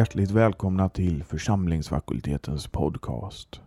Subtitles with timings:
[0.00, 3.60] Hjärtligt välkomna till församlingsfakultetens podcast.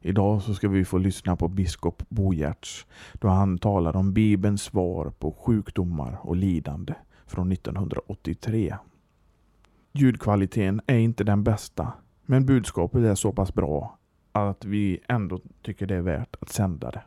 [0.00, 5.12] Idag så ska vi få lyssna på biskop Bogärts då han talar om Bibelns svar
[5.18, 6.94] på sjukdomar och lidande
[7.26, 8.76] från 1983.
[9.92, 11.92] Ljudkvaliteten är inte den bästa,
[12.26, 13.98] men budskapet är så pass bra
[14.32, 17.02] att vi ändå tycker det är värt att sända det.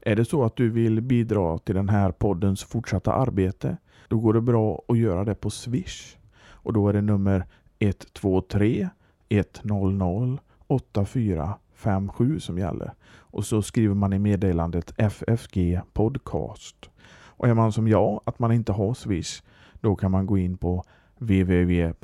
[0.00, 3.76] Är det så att du vill bidra till den här poddens fortsatta arbete,
[4.08, 6.16] då går det bra att göra det på Swish.
[6.64, 7.46] Och då är det nummer
[7.78, 8.88] 123
[9.28, 12.92] 100 8457 som gäller.
[13.16, 16.90] Och så skriver man i meddelandet FFG podcast.
[17.36, 19.42] Och är man som jag, att man inte har Swish,
[19.80, 20.84] då kan man gå in på
[21.18, 21.98] www.ffg.se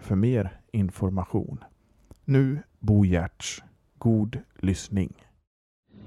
[0.00, 1.64] för mer information.
[2.24, 3.62] Nu Bo Gerts.
[3.98, 5.12] God lyssning.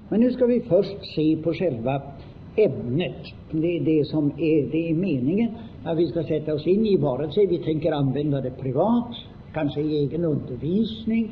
[0.08, 2.02] Men nu ska vi först se på själva
[2.56, 3.26] ämnet.
[3.50, 5.54] Det är det som är, det är meningen
[5.88, 9.08] att vi ska sätta oss in i, vare sig vi tänker använda det privat,
[9.52, 11.30] kanske i egen undervisning,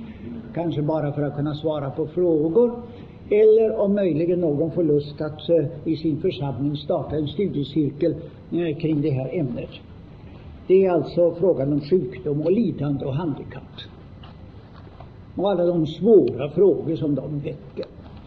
[0.55, 2.83] kanske bara för att kunna svara på frågor,
[3.31, 8.15] eller om möjligen någon får lust att uh, i sin församling starta en studiecirkel
[8.53, 9.71] uh, kring det här ämnet.
[10.67, 13.63] Det är alltså frågan om sjukdom och lidande och handikapp.
[15.35, 17.85] Och alla de svåra frågor som de väcker.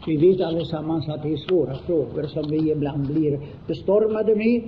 [0.07, 4.61] Vi vet allesammans att det är svåra frågor som vi ibland blir bestormade med.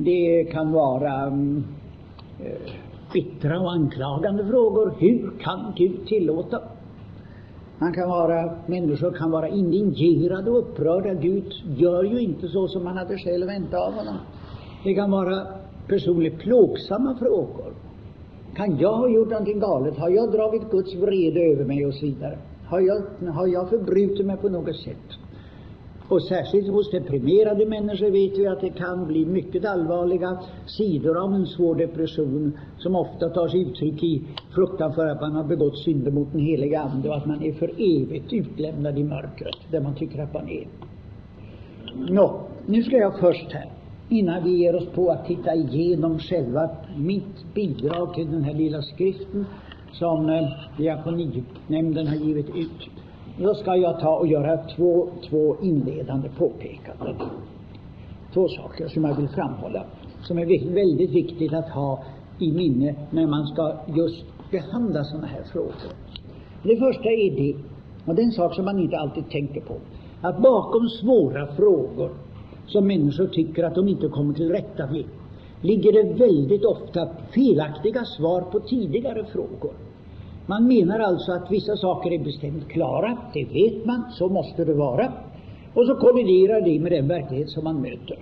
[0.00, 1.64] Det kan vara um,
[3.12, 4.94] bittra och anklagande frågor.
[4.98, 6.60] Hur kan Gud tillåta?
[7.78, 11.14] Man kan vara, människor kan vara indignerade och upprörda.
[11.14, 14.16] Gud gör ju inte så som man hade själv väntat av honom.
[14.84, 15.46] Det kan vara
[15.88, 17.72] personligt plågsamma frågor.
[18.54, 19.98] Kan jag ha gjort någonting galet?
[19.98, 21.86] Har jag dragit Guds vrede över mig?
[21.86, 22.38] Och så vidare.
[22.66, 23.02] Har jag,
[23.32, 25.18] har jag förbrutit mig på något sätt?
[26.08, 31.34] Och särskilt hos deprimerade människor vet vi att det kan bli mycket allvarliga sidor av
[31.34, 34.22] en svår depression som ofta tar sig uttryck i
[34.54, 37.52] fruktan för att man har begått synder mot den heliga Ande och att man är
[37.52, 40.66] för evigt utlämnad i mörkret, där man tycker att man är.
[42.08, 43.68] Nå, nu ska jag först här,
[44.08, 48.82] innan vi ger oss på att titta igenom själva mitt bidrag till den här lilla
[48.82, 49.46] skriften
[49.92, 52.90] som eh, diakoninämnden har givit ut,
[53.38, 57.16] då ska jag ta och göra två, två inledande påpekanden.
[58.34, 59.84] Två saker som jag vill framhålla,
[60.22, 62.02] som är väldigt viktigt att ha
[62.38, 65.92] i minne när man ska just behandla sådana här frågor.
[66.62, 67.56] Det första är det,
[68.04, 69.74] och det är en sak som man inte alltid tänker på,
[70.20, 72.10] att bakom svåra frågor
[72.66, 75.04] som människor tycker att de inte kommer till rätta med,
[75.60, 79.72] ligger det väldigt ofta felaktiga svar på tidigare frågor.
[80.50, 84.74] Man menar alltså att vissa saker är bestämt klara, det vet man, så måste det
[84.74, 85.12] vara.
[85.74, 88.18] Och så kolliderar det med den verklighet som man möter.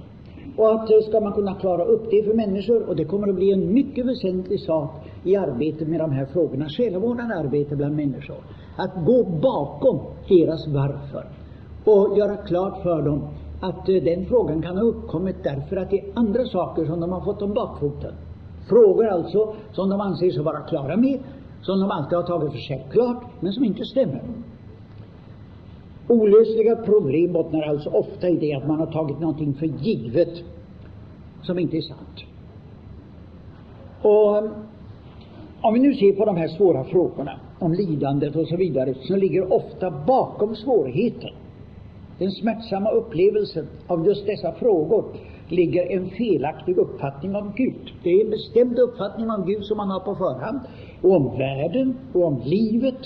[0.56, 3.34] Och att eh, ska man kunna klara upp det för människor, och det kommer att
[3.34, 4.90] bli en mycket väsentlig sak
[5.24, 8.36] i arbetet med de här frågorna, själavårdande arbete bland människor,
[8.76, 11.26] att gå bakom deras varför
[11.84, 13.28] och göra klart för dem
[13.60, 17.12] att eh, den frågan kan ha uppkommit därför att det är andra saker som de
[17.12, 18.14] har fått om bakfoten.
[18.68, 21.18] Frågor alltså som de anser sig vara klara med,
[21.66, 24.22] som de alltid har tagit för självklart, men som inte stämmer.
[26.08, 30.42] Olösliga problem bottnar alltså ofta i det att man har tagit någonting för givet
[31.42, 32.24] som inte är sant.
[34.02, 34.50] Och eh,
[35.60, 39.16] om vi nu ser på de här svåra frågorna om lidandet och så vidare, så
[39.16, 41.30] ligger ofta bakom svårigheten,
[42.18, 45.04] den smärtsamma upplevelsen av just dessa frågor,
[45.48, 47.92] ligger en felaktig uppfattning om Gud.
[48.02, 50.60] Det är en bestämd uppfattning om Gud som man har på förhand,
[51.02, 52.98] och om världen och om livet.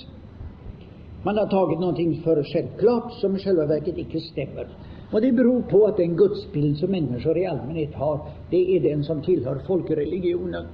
[1.23, 4.69] Man har tagit någonting för självklart som i själva verket icke stämmer.
[5.13, 9.05] Och det beror på att den gudsbild som människor i allmänhet har, det är den
[9.05, 10.65] som tillhör folkreligionen.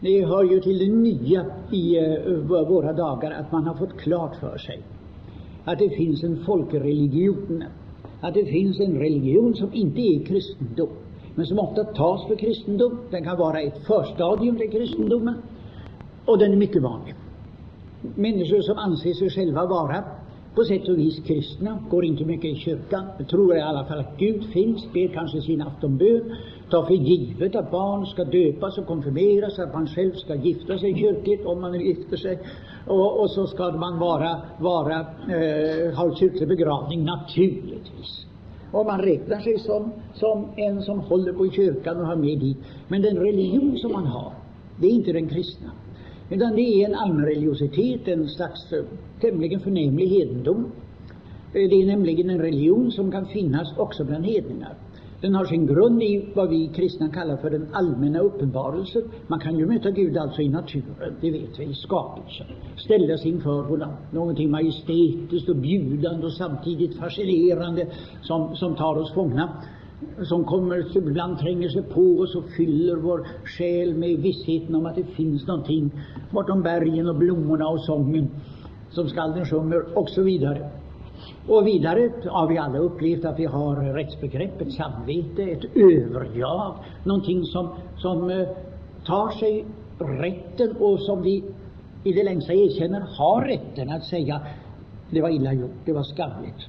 [0.00, 2.34] Det hör ju till det nya i eh,
[2.68, 4.82] våra dagar att man har fått klart för sig
[5.64, 7.64] att det finns en folkreligion,
[8.20, 10.88] att det finns en religion som inte är kristendom,
[11.34, 12.98] men som ofta tas för kristendom.
[13.10, 15.34] Den kan vara ett förstadium till kristendomen,
[16.24, 17.14] och den är mycket vanlig.
[18.14, 20.04] Människor som anser sig själva vara
[20.54, 24.18] på sätt och vis kristna, går inte mycket i kyrkan, tror i alla fall att
[24.18, 26.36] Gud finns, ber kanske sin aftonbön,
[26.70, 30.94] tar för givet att barn ska döpas och konfirmeras, att man själv ska gifta sig
[30.94, 32.38] kyrkligt om man gifter sig,
[32.86, 38.26] och, och så ska man vara, vara eh, ha kyrklig begravning naturligtvis.
[38.72, 42.38] Och man räknar sig som, som en som håller på i kyrkan och har med
[42.38, 42.58] dit.
[42.88, 44.32] Men den religion som man har,
[44.80, 45.70] det är inte den kristna.
[46.30, 48.84] Utan det är en allmänreligiositet, en slags eh,
[49.20, 50.72] tämligen förnämlig hedendom.
[51.52, 54.74] Eh, det är nämligen en religion som kan finnas också bland hedningar.
[55.20, 59.02] Den har sin grund i vad vi kristna kallar för den allmänna uppenbarelsen.
[59.26, 62.46] Man kan ju möta Gud alltså i naturen, det vet vi, i skapelsen.
[62.76, 67.86] Ställas inför honom, någonting majestätiskt och bjudande och samtidigt fascinerande
[68.22, 69.62] som, som tar oss fångna
[70.22, 74.94] som kommer, ibland tränger sig på oss och fyller vår själ med vissheten om att
[74.94, 75.90] det finns någonting
[76.30, 78.28] bortom bergen och blommorna och sången
[78.90, 80.70] som skalden sjunger och så vidare.
[81.48, 86.74] Och vidare har vi alla upplevt att vi har rättsbegreppet samvete, ett överjag,
[87.04, 88.48] någonting som, som eh,
[89.06, 89.64] tar sig
[89.98, 91.44] rätten och som vi
[92.04, 94.40] i det längsta erkänner har rätten att säga
[95.10, 96.68] det var illa gjort, det var skamligt,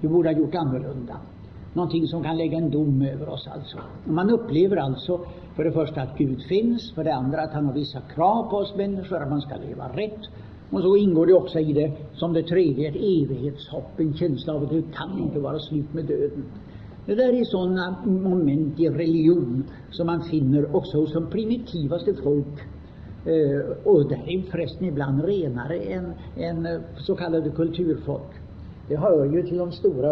[0.00, 1.16] du borde ha gjort annorlunda.
[1.76, 3.78] Någonting som kan lägga en dom över oss alltså.
[4.04, 5.20] Man upplever alltså
[5.56, 8.56] för det första att Gud finns, för det andra att han har vissa krav på
[8.56, 10.20] oss människor, att man ska leva rätt,
[10.70, 14.62] och så ingår det också i det, som det tredje, ett evighetshopp, en känsla av
[14.62, 16.44] att det kan inte vara slut med döden.
[17.06, 22.60] Det där är sådana moment i religion som man finner också hos de primitivaste folk.
[23.24, 28.45] Eh, och där är förresten ibland renare än, än eh, så kallade kulturfolk.
[28.88, 30.10] Det hör ju till de stora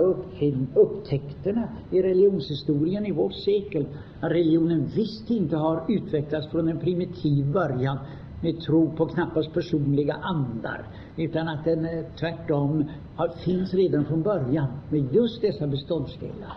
[0.75, 3.87] upptäckterna i religionshistorien i vårt sekel,
[4.21, 7.99] att religionen visst inte har utvecklats från en primitiv början
[8.41, 10.87] med tro på knappast personliga andar,
[11.17, 12.85] utan att den eh, tvärtom
[13.17, 16.57] har, finns redan från början med just dessa beståndsdelar.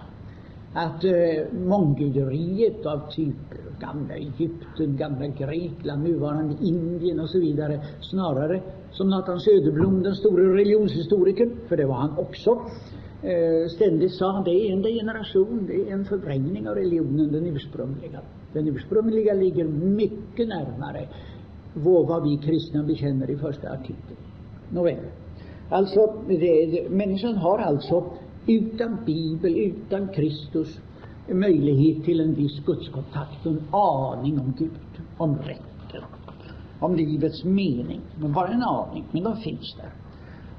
[0.73, 3.35] Att eh, mångguderiet av typ
[3.79, 10.53] gamla Egypten, gamla Grekland, nuvarande Indien och så vidare, snarare som Nathan Söderblom, den store
[10.53, 12.61] religionshistorikern, för det var han också,
[13.21, 18.19] eh, ständigt sa, det är en generation, det är en förvrängning av religionen, den ursprungliga.
[18.53, 21.07] Den ursprungliga ligger mycket närmare
[21.73, 24.19] vad vi kristna bekänner i första artikeln.
[24.69, 25.05] Nåväl.
[25.69, 28.03] Alltså, det, människan har alltså
[28.47, 30.79] utan Bibel, utan Kristus,
[31.33, 34.71] möjlighet till en viss gudskontakt och en aning om Gud,
[35.17, 36.03] om rätten,
[36.79, 38.01] om livets mening.
[38.19, 39.91] Men bara en aning, men de finns där.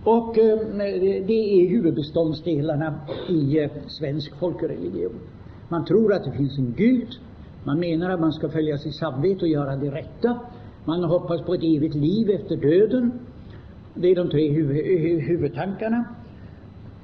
[0.05, 0.59] Och eh,
[1.27, 2.95] det är huvudbeståndsdelarna
[3.29, 5.21] i eh, svensk folkreligion.
[5.69, 7.09] Man tror att det finns en Gud,
[7.65, 10.41] man menar att man ska följa sitt samvete och göra det rätta.
[10.85, 13.13] Man hoppas på ett evigt liv efter döden.
[13.95, 16.05] Det är de tre huv eh, huvudtankarna.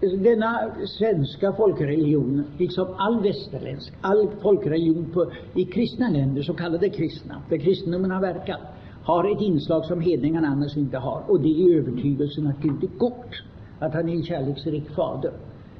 [0.04, 6.88] Alltså, denna svenska folkreligion, liksom all västerländsk, all folkreligion på, i kristna länder, så kallade
[6.88, 8.60] kristna, där kristendomen har verkat,
[9.04, 12.98] har ett inslag som hedningarna annars inte har, och det är övertygelsen att Gud är
[12.98, 13.34] god,
[13.78, 15.32] att han är en kärleksrik fader.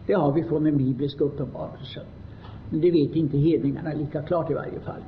[0.07, 2.05] Det har vi från den bibliska uppenbarelsen.
[2.71, 5.03] Men det vet inte hedningarna lika klart i varje fall.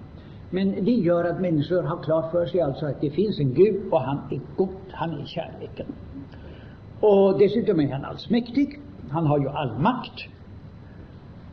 [0.50, 3.82] Men det gör att människor har klart för sig alltså att det finns en Gud
[3.90, 5.86] och han är god, han är kärleken.
[7.00, 8.80] Och dessutom är han allsmäktig,
[9.10, 10.20] han har ju all makt.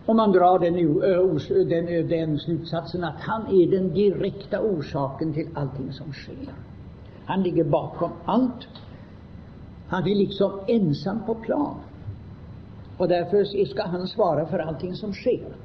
[0.06, 5.94] Och man drar den, den, den slutsatsen att han är den direkta orsaken till allting
[5.94, 6.54] som sker.
[7.26, 8.68] Han ligger bakom allt.
[9.88, 11.76] Han är liksom ensam på plan.
[12.98, 15.56] Och därför ska han svara för allting som sker.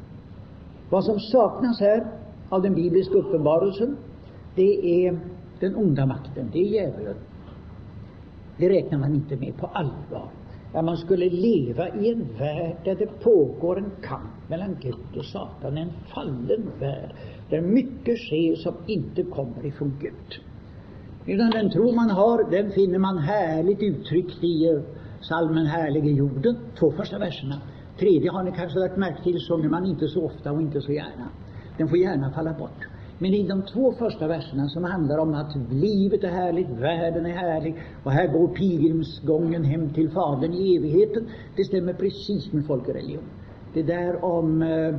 [0.91, 2.07] Vad som saknas här
[2.49, 3.97] av den bibliska uppenbarelsen,
[4.55, 5.21] det är
[5.61, 7.17] den onda makten, det är djävulen.
[8.57, 10.29] Det räknar man inte med på allvar.
[10.73, 15.25] Att man skulle leva i en värld där det pågår en kamp mellan Gud och
[15.25, 17.15] Satan, en fallen värld,
[17.51, 20.45] där mycket sker som inte kommer ifrån Gud.
[21.27, 24.81] Utan den tro man har, den finner man härligt uttryckt i eh,
[25.21, 27.61] salmen Härlige jorden, två första verserna.
[27.99, 30.93] Tredje har ni kanske lagt märke till, sjunger man inte så ofta och inte så
[30.93, 31.29] gärna.
[31.79, 32.88] Den får gärna falla bort.
[33.19, 37.37] Men i de två första verserna som handlar om att livet är härligt, världen är
[37.37, 41.29] härlig och här går pilgrimsgången hem till Fadern i evigheten.
[41.57, 43.25] Det stämmer precis med folkreligion.
[43.75, 44.95] Det där om, eh,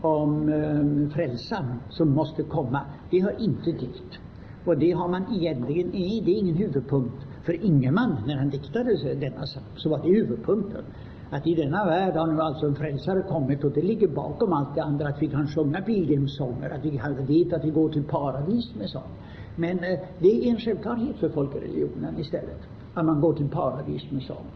[0.00, 4.18] om eh, frälsaren som måste komma, det hör inte dit.
[4.64, 7.16] Och det har man egentligen, det är ingen huvudpunkt.
[7.44, 9.46] För Ingeman, när han diktade denna
[9.76, 10.84] så var det huvudpunkten
[11.30, 14.74] att i denna värld har nu alltså en frälsare kommit och det ligger bakom allt
[14.74, 18.04] det andra att vi kan sjunga pilgrimssånger, att vi kan veta att vi går till
[18.04, 19.10] paradis med sång.
[19.56, 22.60] Men eh, det är en självklarhet för folkreligionen istället,
[22.94, 24.46] att man går till paradis med sång.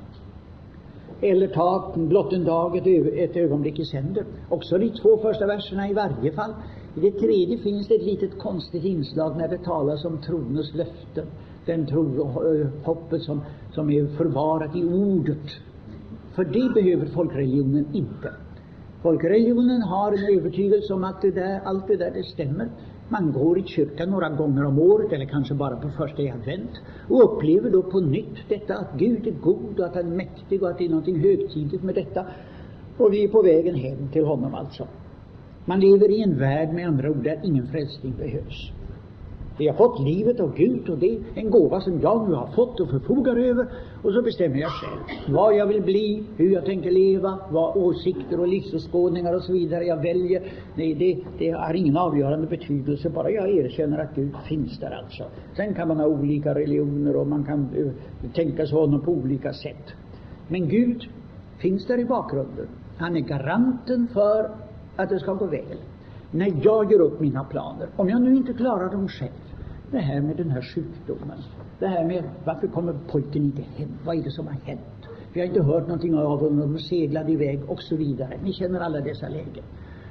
[1.20, 4.24] Eller ta blott en dag, ett, ett ögonblick i sänder.
[4.48, 6.54] Också de två första verserna i varje fall.
[6.96, 11.26] I det tredje finns det ett litet konstigt inslag när det talas om tronens löften.
[11.66, 13.40] Den tro och eh, hoppet som,
[13.74, 15.50] som är förvarat i ordet
[16.34, 18.30] för det behöver folkreligionen inte.
[19.02, 22.68] Folkreligionen har en övertygelse om att det där, allt det där det stämmer.
[23.08, 26.70] Man går i kyrkan några gånger om året, eller kanske bara på första advent,
[27.08, 30.62] och upplever då på nytt detta att Gud är god och att han är mäktig
[30.62, 32.26] och att det är någonting högtidligt med detta.
[32.96, 34.88] Och vi är på vägen hem till honom alltså.
[35.64, 38.72] Man lever i en värld med andra ord där ingen frälsning behövs.
[39.58, 42.46] Vi har fått livet av Gud och det är en gåva som jag nu har
[42.46, 43.66] fått och förfogar över.
[44.02, 45.00] Och så bestämmer jag själv
[45.34, 49.84] vad jag vill bli, hur jag tänker leva, vad åsikter och livsåskådningar och så vidare
[49.84, 50.42] jag väljer.
[50.74, 55.24] Nej, det, det har ingen avgörande betydelse, bara jag erkänner att Gud finns där alltså.
[55.56, 57.92] Sen kan man ha olika religioner och man kan uh,
[58.34, 59.94] tänka sig honom på olika sätt.
[60.48, 61.04] Men Gud
[61.58, 62.68] finns där i bakgrunden.
[62.96, 64.50] Han är garanten för
[64.96, 65.78] att det ska gå väl.
[66.30, 69.30] När jag gör upp mina planer, om jag nu inte klarar dem själv,
[69.94, 71.38] det här med den här sjukdomen,
[71.78, 74.80] det här med varför kommer pojken inte hem, vad är det som har hänt?
[75.32, 78.38] Vi har inte hört någonting av honom, de seglade iväg och så vidare.
[78.44, 79.64] Ni känner alla dessa lägen.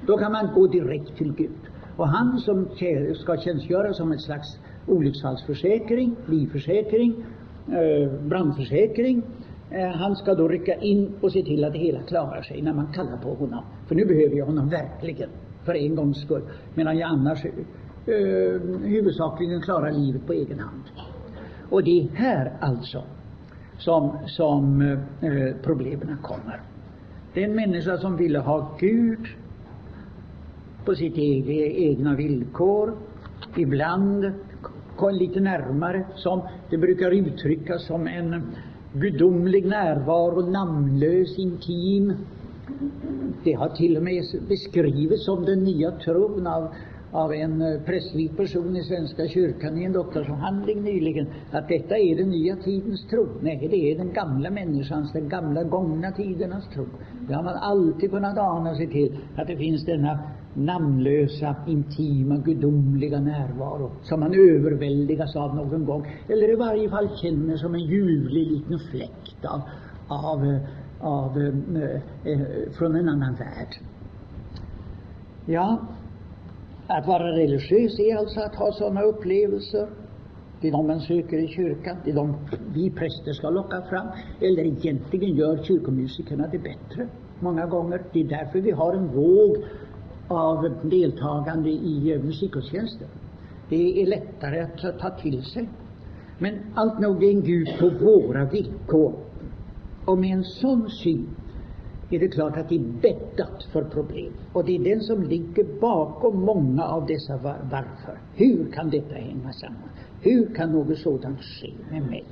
[0.07, 1.61] Då kan man gå direkt till Gud.
[1.95, 2.67] Och han som
[3.15, 7.25] ska tjänstgöra som ett slags olycksfallsförsäkring, livförsäkring,
[7.67, 9.21] eh, brandförsäkring,
[9.71, 12.73] eh, han ska då rycka in och se till att det hela klarar sig när
[12.73, 13.63] man kallar på honom.
[13.87, 15.29] För nu behöver jag honom verkligen,
[15.65, 16.43] för en gångs skull.
[16.73, 17.45] Medan jag annars
[18.05, 20.83] eh, huvudsakligen klarar livet på egen hand.
[21.69, 23.03] Och det är här alltså
[23.77, 26.61] som, som eh, problemen kommer.
[27.33, 29.27] Den människa som ville ha Gud
[30.85, 32.93] på sitt egna villkor,
[33.55, 34.31] ibland
[34.95, 38.41] kom lite närmare, som det brukar uttryckas som en
[38.93, 42.13] gudomlig närvaro, namnlös, intim.
[43.43, 46.67] Det har till och med beskrivits som den nya tron av
[47.13, 51.97] av en eh, prästvig prästlig person i Svenska kyrkan i en doktorsavhandling nyligen att detta
[51.97, 53.27] är den nya tidens tro.
[53.41, 56.85] Nej, det är den gamla människans, den gamla gångna tidernas tro.
[57.27, 60.19] Det har man alltid kunnat ana sig till, att det finns denna
[60.53, 67.57] namnlösa, intima, gudomliga närvaro som man överväldigas av någon gång, eller i varje fall känner
[67.57, 69.61] som en ljuvlig liten fläkt av,
[70.07, 70.61] av, eh,
[70.99, 73.75] av eh, eh, från en annan värld.
[75.45, 75.79] Ja,
[76.97, 79.87] att vara religiös är alltså att ha sådana upplevelser.
[80.61, 82.35] Det är de man söker i kyrkan, det är de
[82.73, 84.07] vi präster ska locka fram.
[84.41, 87.07] Eller egentligen gör kyrkomusikerna det bättre,
[87.39, 88.01] många gånger.
[88.13, 89.57] Det är därför vi har en våg
[90.27, 93.07] av deltagande i eh, musikgudstjänster.
[93.69, 95.69] Det är lättare att eh, ta till sig.
[96.37, 99.13] Men allt nog är en Gud på våra villkor.
[100.05, 101.29] Och med en sån syn
[102.13, 104.33] är det klart att det är bäddat för problem.
[104.53, 108.19] Och det är den som ligger bakom många av dessa var varför.
[108.35, 109.89] Hur kan detta hänga samman?
[110.21, 112.25] Hur kan något sådant ske med mig?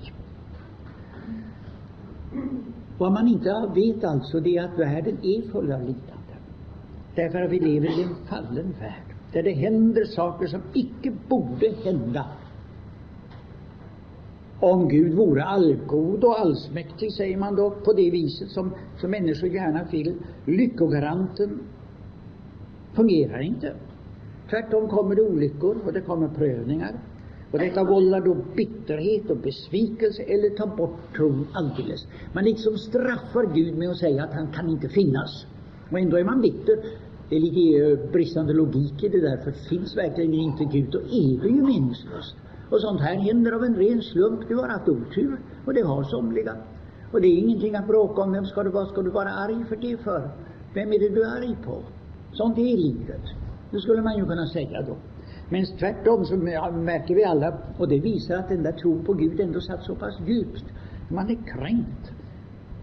[2.98, 6.36] Vad man inte vet alltså, det är att världen är full av lidande.
[7.16, 11.74] Därför att vi lever i en fallen värld, där det händer saker som icke borde
[11.84, 12.26] hända
[14.62, 19.50] om Gud vore allgod och allsmäktig, säger man då, på det viset som, som människor
[19.50, 20.13] gärna vill,
[20.46, 21.60] lyckogaranten
[22.94, 23.74] fungerar inte.
[24.50, 26.91] Tvärtom kommer det olyckor och det kommer prövningar.
[27.51, 32.08] Och detta vållar då bitterhet och besvikelse eller tar bort tron alldeles.
[32.34, 35.46] Man liksom straffar Gud med att säga att han kan inte finnas.
[35.91, 36.77] Och ändå är man bitter.
[37.30, 41.41] Det är lite bristande logik i det där, för finns verkligen inte Gud, då är
[41.41, 42.36] det ju meningslöst.
[42.72, 44.48] Och sånt här händer av en ren slump.
[44.48, 46.56] Du har haft otur, och det har somliga.
[47.12, 48.32] Och det är ingenting att bråka om.
[48.32, 48.86] Vem ska du vara?
[48.86, 50.30] Ska du vara arg för det för?
[50.74, 51.84] Vem är det du är arg på?
[52.34, 53.22] Sånt är livet.
[53.72, 54.96] Det skulle man ju kunna säga då.
[55.50, 59.40] Men tvärtom så märker vi alla, och det visar att den där tron på Gud
[59.40, 60.66] ändå satt så pass djupt.
[61.08, 62.12] Man är kränkt.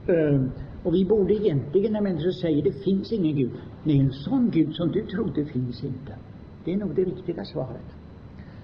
[0.07, 0.51] Ehm,
[0.83, 3.51] och vi borde egentligen, när människor säger det finns ingen Gud,
[3.83, 6.13] nej, en sån Gud som du trodde finns inte.
[6.65, 7.98] Det är nog det riktiga svaret.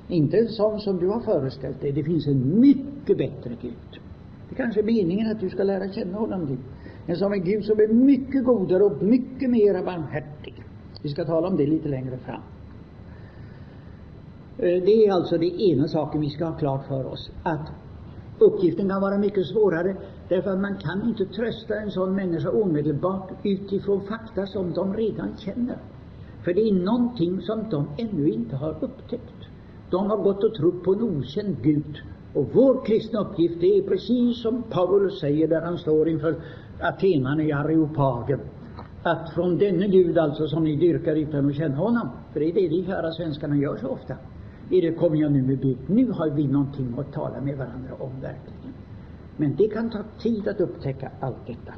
[0.08, 1.92] Inte en sån som du har föreställt dig.
[1.92, 4.00] Det finns en mycket bättre Gud.
[4.49, 6.46] Det kanske är meningen att du ska lära känna honom.
[6.46, 6.61] Dit.
[7.06, 10.54] En sån Gud som är mycket godare och mycket mera barmhärtig.
[11.02, 12.40] Vi ska tala om det lite längre fram.
[14.58, 17.30] Eh, det är alltså det ena saken vi ska ha klart för oss.
[17.42, 17.68] Att
[18.38, 19.96] uppgiften kan vara mycket svårare
[20.28, 25.37] därför att man kan inte trösta en sån människa omedelbart utifrån fakta som de redan
[25.38, 25.76] känner.
[26.44, 29.34] För det är någonting som de ännu inte har upptäckt.
[29.94, 31.98] De har gått och trott på en okänd Gud.
[32.32, 36.34] Och vår kristna uppgift är precis som Paulus säger där han står inför
[36.80, 38.40] atenarna i Areopagen.
[39.02, 42.52] Att från denne Gud alltså som ni dyrkar utan att känna honom, för det är
[42.52, 44.14] det de kära svenskarna gör så ofta.
[44.70, 45.78] Är det kommer jag nu med bud.
[45.86, 48.74] Nu har vi någonting att tala med varandra om verkligen.
[49.36, 51.74] Men det kan ta tid att upptäcka allt detta.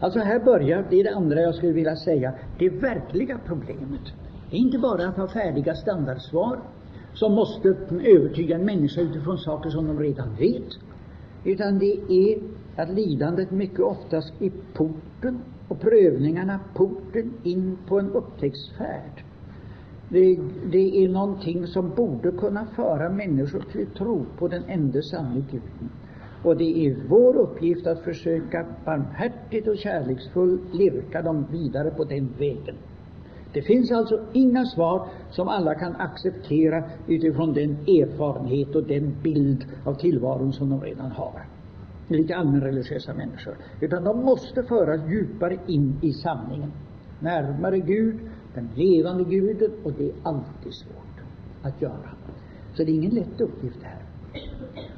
[0.00, 4.12] Alltså här börjar, det är det andra jag skulle vilja säga, det verkliga problemet.
[4.50, 6.58] Det är inte bara att ha färdiga standardsvar
[7.14, 7.68] som måste
[8.04, 10.78] övertyga en människa utifrån saker som de redan vet.
[11.44, 12.38] Utan det är
[12.76, 19.24] att lidandet mycket oftast är porten och prövningarna porten in på en upptäcktsfärd.
[20.08, 20.38] Det,
[20.72, 25.90] det är någonting som borde kunna föra människor till tro på den enda sanne Guden.
[26.42, 32.28] Och det är vår uppgift att försöka barmhärtigt och kärleksfullt lirka dem vidare på den
[32.38, 32.74] vägen.
[33.54, 39.64] Det finns alltså inga svar som alla kan acceptera utifrån den erfarenhet och den bild
[39.84, 41.42] av tillvaron som de redan har.
[42.08, 43.56] Lite allmänreligiösa människor.
[43.80, 46.72] Utan de måste föras djupare in i sanningen.
[47.20, 48.20] Närmare Gud,
[48.54, 51.20] den levande Guden, och det är alltid svårt
[51.62, 52.08] att göra.
[52.76, 54.02] Så det är ingen lätt uppgift det här.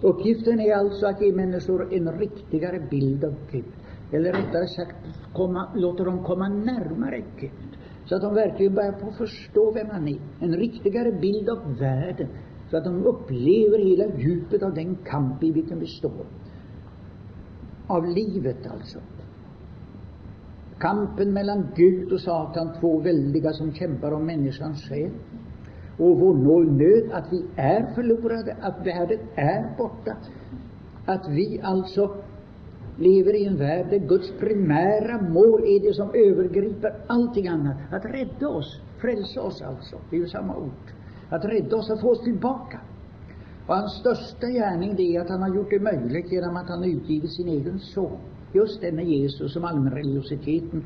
[0.01, 3.65] Uppgiften är alltså att ge människor en riktigare bild av Gud.
[4.13, 4.97] Eller rättare sagt,
[5.33, 7.76] komma, låta dem komma närmare Gud.
[8.07, 10.19] Så att de verkligen börjar på förstå vem han är.
[10.41, 12.29] En riktigare bild av världen.
[12.71, 16.27] Så att de upplever hela djupet av den kamp i vilken vi står.
[17.87, 18.99] Av livet alltså.
[20.79, 25.11] Kampen mellan Gud och Satan, två väldiga som kämpar om människans själ.
[25.99, 30.17] Och vår nöd att vi är förlorade, att världen är borta.
[31.07, 32.15] Att vi alltså
[32.97, 37.77] lever i en värld där Guds primära mål är det som övergriper allting annat.
[37.91, 39.97] Att rädda oss, frälsa oss alltså.
[40.11, 40.93] Det är ju samma ord.
[41.29, 42.81] Att rädda oss, att få oss tillbaka.
[43.67, 46.79] Och hans största gärning det är att han har gjort det möjligt genom att han
[46.79, 48.19] har utgivit sin egen son.
[48.53, 50.85] Just denne Jesus som allmänreligiositeten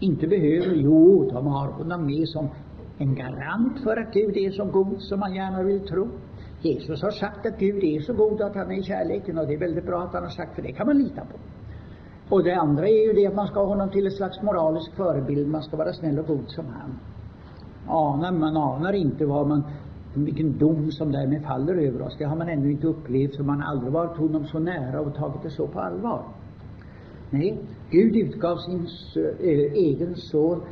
[0.00, 0.74] inte behöver.
[0.74, 2.48] Jo, de har honom med som
[2.98, 6.08] en garant för att Gud är så god som man gärna vill tro.
[6.60, 9.58] Jesus har sagt att Gud är så god att han är kärleken och det är
[9.58, 11.38] väldigt bra att han har sagt för det kan man lita på.
[12.34, 14.92] Och det andra är ju det att man ska ha honom till ett slags moralisk
[14.96, 15.48] förebild.
[15.48, 16.98] Man ska vara snäll och god som han.
[17.86, 19.62] Anar, man anar inte vad man,
[20.14, 22.16] vilken dom som därmed faller över oss.
[22.18, 25.14] Det har man ännu inte upplevt, för man har aldrig varit honom så nära och
[25.14, 26.22] tagit det så på allvar.
[27.30, 27.58] Nej,
[27.90, 30.62] Gud utgav sin äh, egen son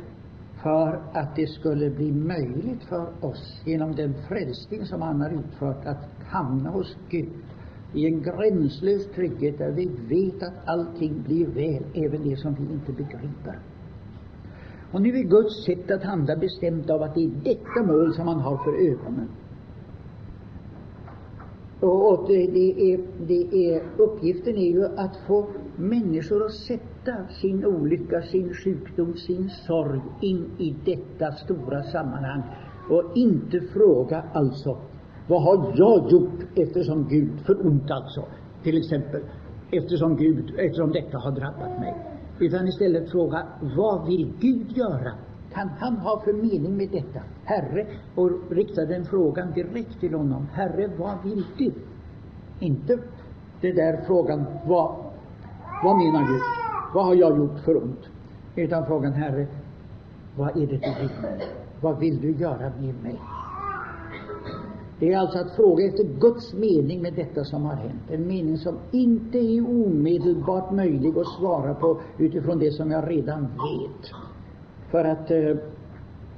[0.63, 5.85] för att det skulle bli möjligt för oss genom den frälsning som han har utfört
[5.85, 7.33] att hamna hos Gud
[7.93, 12.73] i en gränslös trygghet där vi vet att allting blir väl, även det som vi
[12.73, 13.59] inte begriper.
[14.91, 18.27] Och nu är Guds sätt att handla bestämt av att det är detta mål som
[18.27, 19.29] han har för ögonen.
[21.79, 27.65] Och, det, det, är, det är, uppgiften är ju att få människor att sätta sin
[27.65, 32.41] olycka, sin sjukdom, sin sorg in i detta stora sammanhang
[32.89, 34.77] och inte fråga alltså
[35.27, 38.25] vad har jag gjort eftersom Gud, för ont alltså,
[38.63, 39.21] till exempel,
[39.71, 41.95] eftersom Gud, eftersom detta har drabbat mig.
[42.39, 43.43] Utan istället fråga,
[43.77, 45.11] vad vill Gud göra?
[45.57, 47.19] Kan han ha för mening med detta?
[47.43, 50.47] Herre, och riktade den frågan direkt till honom.
[50.53, 51.71] Herre, vad vill du?
[52.59, 52.97] Inte
[53.61, 54.95] det där frågan, vad,
[55.83, 56.41] vad menar Gud?
[56.93, 57.99] Vad har jag gjort för ont?
[58.55, 59.47] Utan frågan, Herre,
[60.35, 61.09] vad är det du vill?
[61.81, 63.19] Vad vill du göra med mig?
[64.99, 68.11] Det är alltså att fråga efter Guds mening med detta som har hänt.
[68.11, 73.41] En mening som inte är omedelbart möjlig att svara på utifrån det som jag redan
[73.41, 74.26] vet.
[74.91, 75.55] För att eh,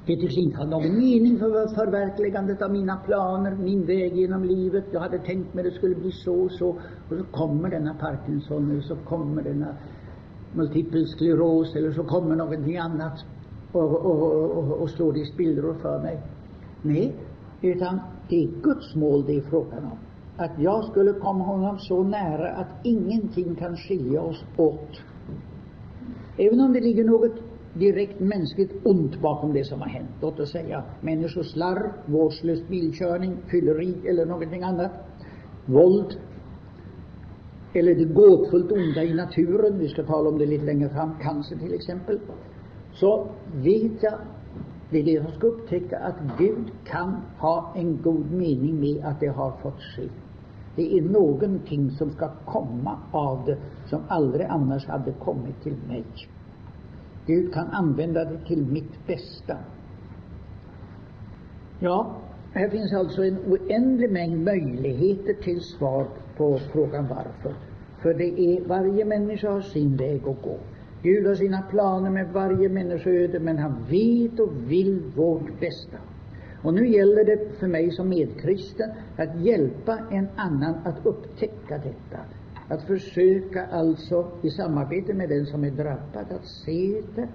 [0.06, 4.84] det tycks inte ha någon mening för förverkligandet av mina planer, min väg genom livet.
[4.92, 6.68] Jag hade tänkt mig det skulle bli så och så.
[6.68, 9.76] Och så kommer denna Parkinson, eller så kommer denna
[10.52, 13.24] multipel skleros, eller så kommer någonting annat
[13.72, 16.20] och, och, och, och slår det i spillror för mig.
[16.82, 17.14] Nej,
[17.62, 19.98] utan det är Guds mål det är frågan om.
[20.36, 25.00] Att jag skulle komma honom så nära att ingenting kan skilja oss åt.
[26.36, 30.10] Även om det ligger något direkt mänskligt ont bakom det som har hänt.
[30.20, 34.90] Låt oss säga människoslarv, vårdslös bilkörning, fylleri eller någonting annat.
[35.66, 36.18] Våld.
[37.72, 39.78] Eller det gåtfullt onda i naturen.
[39.78, 41.10] Vi ska tala om det lite längre fram.
[41.22, 42.18] Cancer till exempel.
[42.92, 44.14] Så vet jag,
[44.90, 49.20] det är det jag ska upptäcka, att Gud kan ha en god mening med att
[49.20, 50.08] det har fått ske.
[50.76, 56.04] Det är någonting som ska komma av det som aldrig annars hade kommit till mig.
[57.30, 59.56] Gud kan använda det till mitt bästa.
[61.78, 62.16] Ja,
[62.52, 67.54] här finns alltså en oändlig mängd möjligheter till svar på frågan varför.
[68.02, 70.58] För det är, varje människa har sin väg att gå.
[71.02, 75.96] Gud har sina planer med varje människoöde, men han vet och vill vårt bästa.
[76.62, 82.18] Och nu gäller det för mig som medkristen att hjälpa en annan att upptäcka detta,
[82.70, 87.28] att försöka alltså i samarbete med den som är drabbad att se det.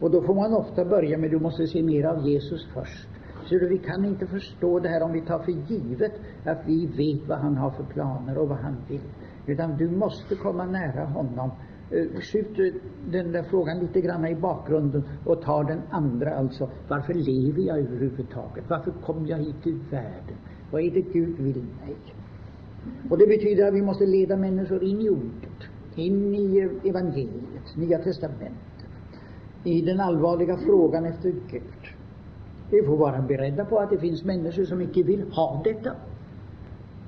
[0.00, 3.08] Och då får man ofta börja med, du måste se mer av Jesus först.
[3.46, 6.12] Så vi kan inte förstå det här om vi tar för givet
[6.44, 9.00] att vi vet vad han har för planer och vad han vill.
[9.46, 11.50] Utan du måste komma nära honom.
[11.90, 16.70] Eh, skjut eh, den där frågan lite grann i bakgrunden och ta den andra alltså.
[16.88, 18.64] Varför lever jag överhuvudtaget?
[18.68, 20.36] Varför kom jag hit till världen?
[20.70, 21.96] Vad är det Gud vill mig?
[23.10, 25.58] Och det betyder att vi måste leda människor in i ordet,
[25.94, 28.86] in i evangeliet, Nya testamentet,
[29.64, 31.62] i den allvarliga frågan efter Gud.
[32.70, 35.92] Vi får vara beredda på att det finns människor som inte vill ha detta.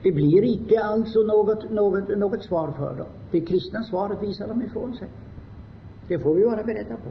[0.02, 3.06] Det blir icke alltså något, något, något svar för dem.
[3.30, 5.08] Det kristna svaret visar de ifrån sig.
[6.08, 7.10] Det får vi vara beredda på.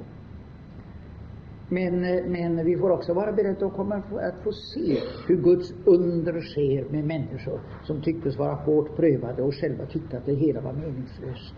[1.70, 2.02] Men,
[2.32, 6.92] men vi får också vara beredda att, komma, att få se hur Guds under sker
[6.92, 11.56] med människor som tycktes vara hårt prövade och själva tyckte att det hela var meningslöst.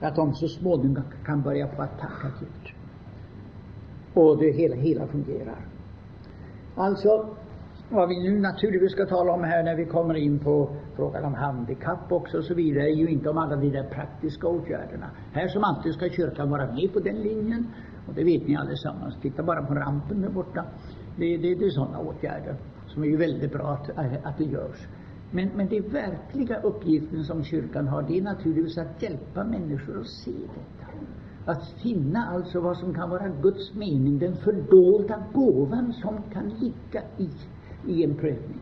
[0.00, 2.74] Att de så småningom kan börja på att tacka Gud.
[4.14, 5.66] Och det hela, hela fungerar.
[6.74, 7.36] Alltså,
[7.88, 11.34] vad vi nu naturligtvis ska tala om här när vi kommer in på frågan om
[11.34, 15.10] handikapp också och så vidare, är ju inte om alla de där praktiska åtgärderna.
[15.32, 17.66] Här som alltid ska kyrkan vara med på den linjen,
[18.06, 19.14] och det vet ni allesammans.
[19.22, 20.64] Titta bara på rampen där borta.
[21.16, 23.90] Det, det, det är sådana åtgärder som är ju väldigt bra att,
[24.22, 24.86] att det görs.
[25.30, 30.06] Men, men den verkliga uppgiften som kyrkan har, det är naturligtvis att hjälpa människor att
[30.06, 30.86] se detta.
[31.44, 37.02] Att finna alltså vad som kan vara Guds mening, den fördolda gåvan som kan ligga
[37.16, 37.30] i,
[37.86, 38.60] i en prövning.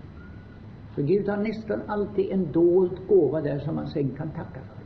[0.95, 4.78] För Gud har nästan alltid en dold gåva där som man sen kan tacka för.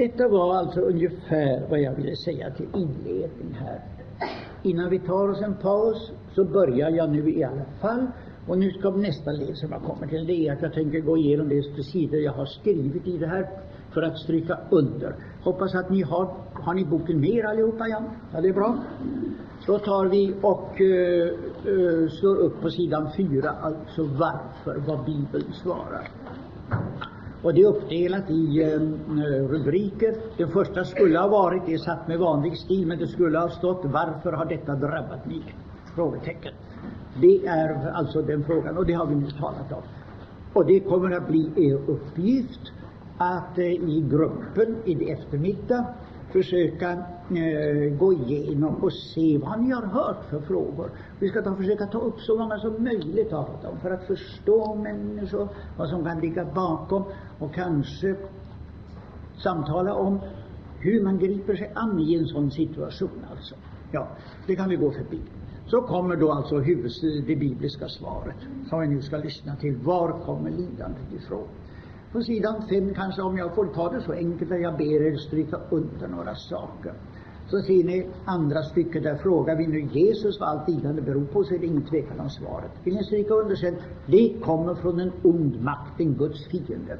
[0.00, 3.80] Detta var alltså ungefär vad jag ville säga till inledning här.
[4.62, 8.06] Innan vi tar oss en paus så börjar jag nu i alla fall.
[8.46, 11.16] Och nu ska nästa led som jag kommer till, det är att jag tänker gå
[11.16, 13.48] igenom de sidor jag har skrivit i det här
[13.94, 15.14] för att stryka under.
[15.42, 17.88] Hoppas att ni har, har ni boken med er allihopa?
[17.88, 18.78] Ja, ja det är bra.
[19.66, 25.52] Då tar vi och uh, uh, slår upp på sidan 4, alltså varför, vad Bibeln
[25.52, 26.08] svarar.
[27.42, 28.80] Och det är uppdelat i eh,
[29.48, 30.14] rubriker.
[30.36, 33.48] Den första skulle ha varit, det är satt med vanlig stil, men det skulle ha
[33.48, 35.42] stått Varför har detta drabbat mig?
[35.94, 36.52] Frågetecken.
[37.20, 39.82] Det är alltså den frågan, och det har vi nu talat om.
[40.52, 42.60] Och det kommer att bli er uppgift
[43.18, 45.84] att eh, i gruppen i eftermiddag
[46.32, 50.90] försöka eh, gå igenom och se vad ni har hört för frågor.
[51.18, 54.74] Vi ska ta, försöka ta upp så många som möjligt av dem för att förstå
[54.74, 57.04] människor, vad som kan ligga bakom
[57.38, 58.16] och kanske
[59.42, 60.20] samtala om
[60.78, 63.54] hur man griper sig an i en sån situation alltså.
[63.92, 64.08] Ja,
[64.46, 65.20] det kan vi gå förbi.
[65.66, 66.90] Så kommer då alltså huvud,
[67.26, 68.36] det bibliska svaret
[68.68, 69.76] som vi nu ska lyssna till.
[69.76, 71.48] Var kommer lidandet ifrån?
[72.12, 75.16] På sidan 5 kanske, om jag får ta det så enkelt att jag ber er
[75.16, 76.92] stryka under några saker.
[77.50, 81.44] Så ser ni andra stycket där frågar vi nu Jesus vad allt lidande beror på,
[81.44, 82.70] så är det ingen tvekan om svaret.
[82.84, 83.76] Vill ni stryka under sen?
[84.06, 86.98] Det kommer från en ond makt, en Guds fiende.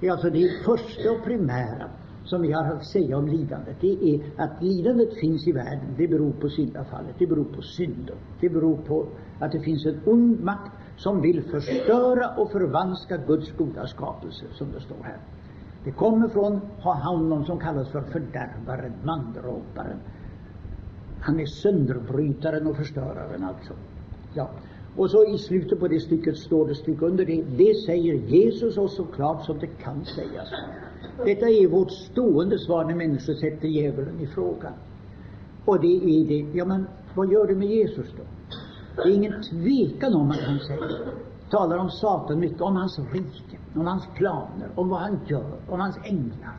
[0.00, 1.90] Det är alltså det första och primära
[2.24, 6.08] som vi har att säga om lidandet, det är att lidandet finns i världen, det
[6.08, 10.40] beror på syndafallet, det beror på synden, det beror på att det finns en ond
[10.40, 15.18] makt som vill förstöra och förvanska Guds goda skapelse, som det står här.
[15.84, 19.98] Det kommer från honom som kallas för fördärvaren, mandråparen.
[21.20, 23.72] Han är sönderbrytaren och förstöraren alltså.
[24.34, 24.50] Ja.
[24.96, 28.78] Och så i slutet på det stycket står det, stycke under det, det säger Jesus
[28.78, 30.48] oss så klart som det kan sägas.
[31.24, 34.72] Detta är vårt stående svar när människor sätter djävulen i fråga.
[35.64, 38.22] Och det är det, ja men vad gör du med Jesus då?
[38.96, 40.98] Det är ingen tvekan om att han säger,
[41.50, 45.80] talar om Satan mycket, om hans rike, om hans planer, om vad han gör, om
[45.80, 46.56] hans änglar.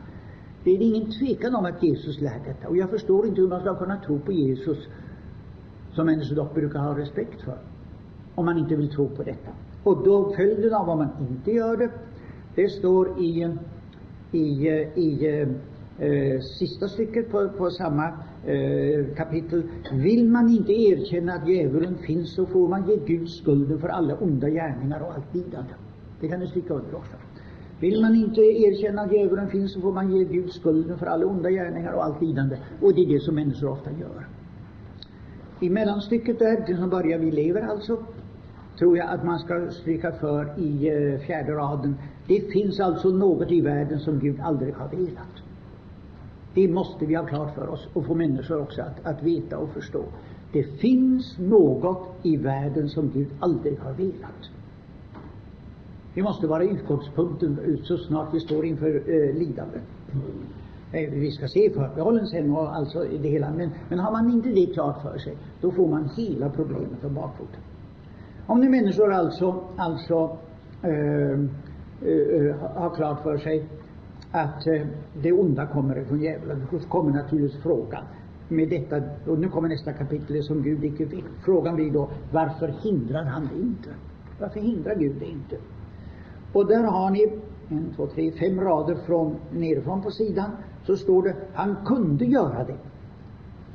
[0.64, 2.68] Det är ingen tvekan om att Jesus lär detta.
[2.68, 4.78] Och jag förstår inte hur man ska kunna tro på Jesus,
[5.94, 7.58] som människor dock brukar ha respekt för,
[8.34, 9.50] om man inte vill tro på detta.
[9.84, 11.90] Och då följden av om man inte gör det,
[12.54, 13.56] det står i,
[14.32, 15.48] i, i eh,
[16.06, 18.12] eh sista stycket på, på samma
[18.46, 19.62] eh, kapitel.
[19.92, 24.16] Vill man inte erkänna att djävulen finns så får man ge Gud skulden för alla
[24.16, 25.74] onda gärningar och allt lidande.
[26.20, 27.16] Det kan ni stryka under också.
[27.80, 31.26] Vill man inte erkänna att djävulen finns så får man ge Gud skulden för alla
[31.26, 32.56] onda gärningar och allt lidande.
[32.80, 34.26] Och det är det som människor ofta gör.
[35.60, 37.98] I mellanstycket där, det som börjar vi lever alltså,
[38.78, 41.96] tror jag att man ska stryka för i eh, fjärde raden.
[42.26, 45.47] Det finns alltså något i världen som Gud aldrig har velat.
[46.58, 49.68] Det måste vi ha klart för oss och få människor också att, att veta och
[49.70, 50.04] förstå.
[50.52, 54.50] Det finns något i världen som Gud aldrig har velat.
[56.14, 59.78] Det måste vara utgångspunkten så snart vi står inför eh, lidande.
[60.92, 63.50] Eh, vi ska se förbehållen sen och alltså det hela.
[63.50, 67.14] Men, men har man inte det klart för sig, då får man hela problemet om
[67.14, 67.60] bakfoten.
[68.46, 70.38] Om nu människor alltså, alltså
[70.82, 71.38] eh, eh,
[72.02, 73.66] eh har klart för sig
[74.32, 74.86] att eh,
[75.22, 78.04] det onda kommer från djävulen, då kommer naturligtvis frågan
[78.48, 81.24] med detta, och nu kommer nästa kapitel som Gud icke vill.
[81.44, 83.88] Frågan blir då, varför hindrar han det inte?
[84.40, 85.56] Varför hindrar Gud det inte?
[86.52, 87.32] Och där har ni
[87.68, 90.50] en, två, tre, fem rader från, nerifrån på sidan,
[90.86, 92.76] så står det, han kunde göra det.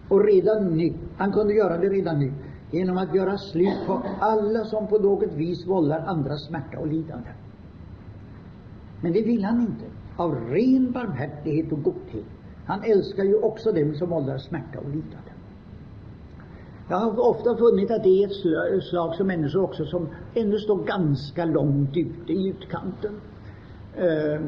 [0.10, 2.34] Och redan nu, han kunde göra det redan nu,
[2.72, 7.30] genom att göra slut på alla som på något vis vållar andra smärta och lidande.
[9.02, 9.86] Men det vill han inte,
[10.18, 12.26] av ren barmhärtighet och godhet.
[12.66, 15.32] Han älskar ju också dem som åldrar smärta och lidande.
[16.90, 20.84] Jag har ofta funnit att det är ett slag som människor också som ännu står
[20.84, 23.14] ganska långt ute i utkanten
[23.98, 24.40] Eh,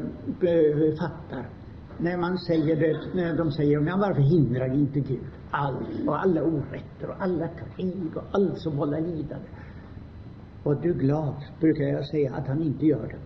[0.98, 1.48] fattar.
[1.98, 6.42] När man säger det, när de säger men varför hindrar inte Gud allt och alla
[6.42, 9.48] orätter och alla krig och allt som vållar lidande?
[10.62, 13.18] Och du glad, brukar jag säga, att han inte gör det.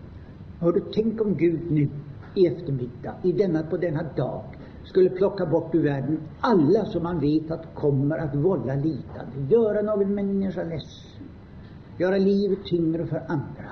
[0.65, 1.89] Hör du, tänk om Gud nu
[2.35, 4.41] i eftermiddag, i denna, på denna dag,
[4.83, 9.81] skulle plocka bort ur världen alla som man vet att kommer att vålla lidande, göra
[9.81, 11.27] någon människa ledsen,
[11.97, 13.71] göra livet tyngre för andra.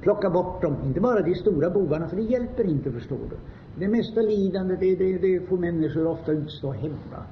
[0.00, 3.36] Plocka bort dem, inte bara de stora bovarna, för det hjälper inte, förstår du.
[3.78, 7.22] Det mesta lidandet, det, det, det får människor ofta utstå hemma.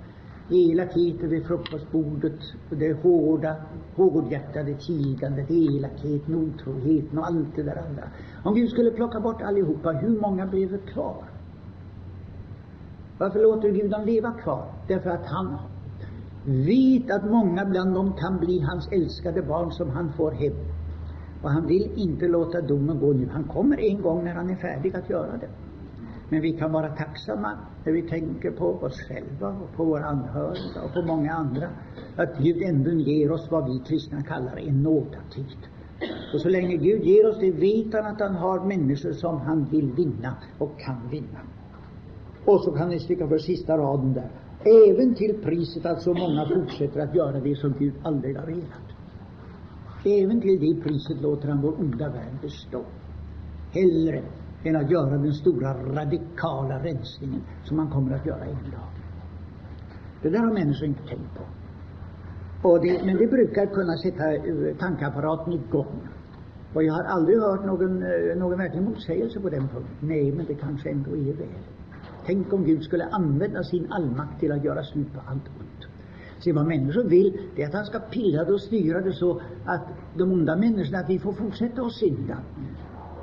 [0.51, 3.57] Elakheten vid frukostbordet, det hårda,
[3.97, 8.03] hårdhjärtade tigandet, elakheten, otroheten och allt det där andra.
[8.45, 11.25] Om Gud skulle plocka bort allihopa, hur många blev kvar?
[13.19, 14.65] Varför låter Gud dem leva kvar?
[14.87, 15.57] Därför att han
[16.45, 20.55] vet att många bland dem kan bli hans älskade barn som han får hem.
[21.43, 23.29] Och han vill inte låta domen gå nu.
[23.33, 25.49] Han kommer en gång när han är färdig att göra det.
[26.33, 30.83] Men vi kan vara tacksamma när vi tänker på oss själva och på våra anhöriga
[30.85, 31.69] och på många andra.
[32.17, 35.57] Att Gud ändå ger oss vad vi kristna kallar en nådatid.
[36.35, 39.65] Och så länge Gud ger oss det vet han att han har människor som han
[39.65, 41.41] vill vinna och kan vinna.
[42.45, 44.31] Och så kan ni sticka för sista raden där.
[44.89, 48.87] Även till priset att så många fortsätter att göra det som Gud aldrig har velat.
[50.05, 52.85] Även till det priset låter han vår onda värld bestå.
[53.71, 54.23] Hellre
[54.65, 58.91] än att göra den stora radikala rensningen som man kommer att göra en dag.
[60.23, 61.45] Det där har människor inte tänkt på.
[62.69, 66.09] Och det, men det brukar kunna sätta eh, tankeapparaten igång.
[66.75, 69.97] Och jag har aldrig hört någon, eh, någon verklig motsägelse på den punkten.
[70.01, 71.49] Nej, men det kanske ändå är väl.
[72.27, 75.87] Tänk om Gud skulle använda sin allmakt till att göra slut på allt ont.
[76.39, 79.41] Se, vad människor vill, det är att han ska pilla det och styra det så
[79.65, 79.81] att
[80.17, 82.37] de onda människorna, att vi får fortsätta att synda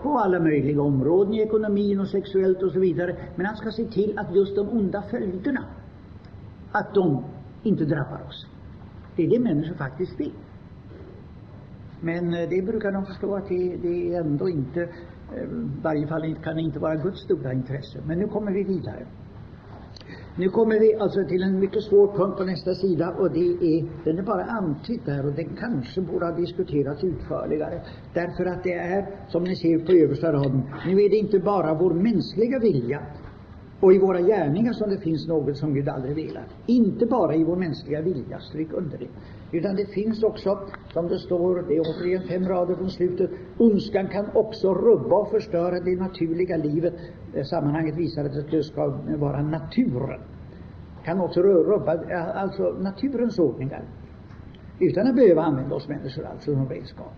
[0.03, 3.15] på alla möjliga områden, i ekonomin och sexuellt och så vidare.
[3.35, 5.63] Men han ska se till att just de onda följderna,
[6.71, 7.23] att de
[7.63, 8.45] inte drabbar oss.
[9.15, 10.33] Det är det människor faktiskt vill.
[12.01, 16.07] Men eh, det brukar de förstå att det, det är ändå inte, eh, i varje
[16.07, 17.99] fall kan det inte vara Guds stora intresse.
[18.05, 19.05] Men nu kommer vi vidare.
[20.39, 23.89] Nu kommer vi alltså till en mycket svår punkt på nästa sida och det är,
[24.03, 27.81] den är bara antydd där och den kanske borde ha diskuterats utförligare.
[28.13, 31.73] Därför att det är, som ni ser på översta raden, nu är det inte bara
[31.73, 33.01] vår mänskliga vilja
[33.79, 36.49] och i våra gärningar som det finns något som Gud aldrig velat.
[36.65, 39.07] Inte bara i vår mänskliga vilja, stryk under det.
[39.51, 40.59] Utan det finns också,
[40.93, 45.31] som det står, det är återigen fem rader från slutet, ondskan kan också rubba och
[45.31, 46.93] förstöra det naturliga livet.
[47.33, 50.19] Det sammanhanget visar att det ska vara naturen.
[51.05, 51.91] Kan också rubba
[52.33, 53.83] alltså naturens ordningar.
[54.79, 57.13] Utan att behöva använda oss människor alltså som redskap.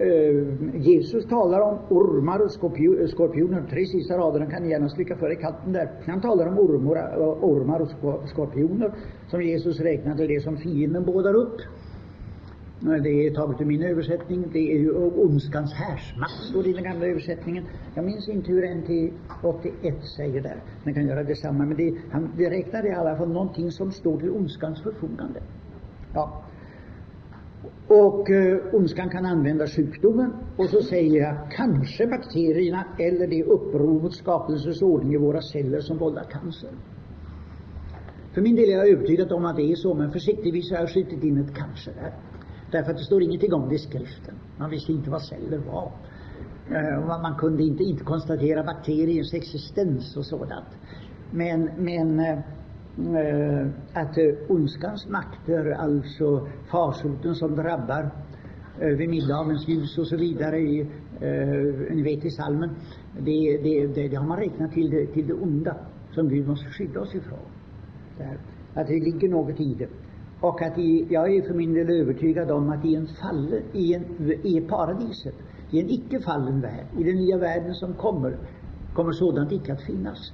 [0.00, 3.62] Eh, Jesus talar om ormar och skorpioner.
[3.70, 5.90] Tre sista raderna kan ni gärna stryka för i katten där.
[6.06, 8.92] Han talar om ormar, eh, ormar och skorpioner
[9.28, 11.60] som Jesus räknar till det som fienden bådar upp.
[12.80, 14.44] Det är taget ur min översättning.
[14.52, 17.64] Det är ju ondskans härsmakt, står det i den gamla översättningen.
[17.94, 20.56] Jag minns inte hur NT 81 säger där.
[20.84, 21.64] Man kan göra detsamma.
[21.64, 25.40] Men det, han, det räknar i alla fall någonting som står till ondskans förfogande.
[26.14, 26.42] Ja,
[27.88, 30.32] och eh, ondskan kan använda sjukdomen.
[30.56, 35.80] Och så säger jag kanske bakterierna eller det uppror mot skapelsens ordning i våra celler
[35.80, 36.70] som vållar cancer.
[38.34, 40.94] För min del är jag övertygad om att det är så, men försiktigtvis har jag
[40.94, 42.12] skjutit in ett kanske där.
[42.72, 44.34] Därför att det står ingenting om det i skriften.
[44.56, 45.92] Man visste inte vad celler var.
[46.70, 50.68] Eh, man kunde inte, inte konstatera bakteriers existens och sådant.
[51.30, 52.38] Men, men Eh,
[52.98, 58.10] Eh, att eh, ondskans makter, alltså farsoten som drabbar
[58.80, 60.86] eh, vid middagens ljus och så vidare,
[61.20, 62.70] Eh, ni vet i salmen,
[63.18, 65.76] det, det, det, det har man räknat till det, till det onda
[66.10, 67.38] som Gud måste skydda oss ifrån.
[68.18, 68.38] Där.
[68.74, 69.88] Att det ligger något i det.
[70.40, 73.94] Och att i, jag är för min del övertygad om att i en fallen i,
[73.94, 74.04] en,
[74.42, 75.34] i paradiset,
[75.70, 78.38] i en icke fallen värld, i den nya världen som kommer,
[78.94, 80.32] kommer sådant icke att finnas.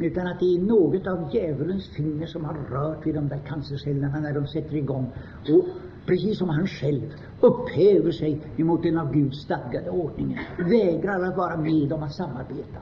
[0.00, 4.20] Utan att det är något av djävulens finger som har rört vid de där cancercellerna
[4.20, 5.12] när de sätter igång.
[5.54, 5.64] Och
[6.06, 11.56] precis som han själv upphäver sig emot den av Gud stadgade ordningen, vägrar att vara
[11.56, 12.78] med om att samarbeta,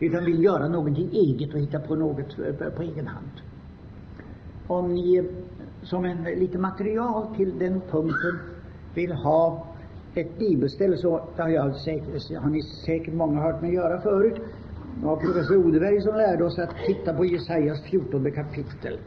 [0.00, 3.30] utan vill göra någonting eget och hitta på något eh, på egen hand.
[4.66, 5.24] Om ni eh,
[5.82, 8.38] som en lite material till den punkten
[8.94, 9.66] vill ha
[10.14, 14.40] ett bibelställe så har, jag säkert, har ni säkert många hört mig göra förut.
[15.00, 18.98] Det var professor Odeberg som lärde oss att titta på Jesajas 14 kapitel.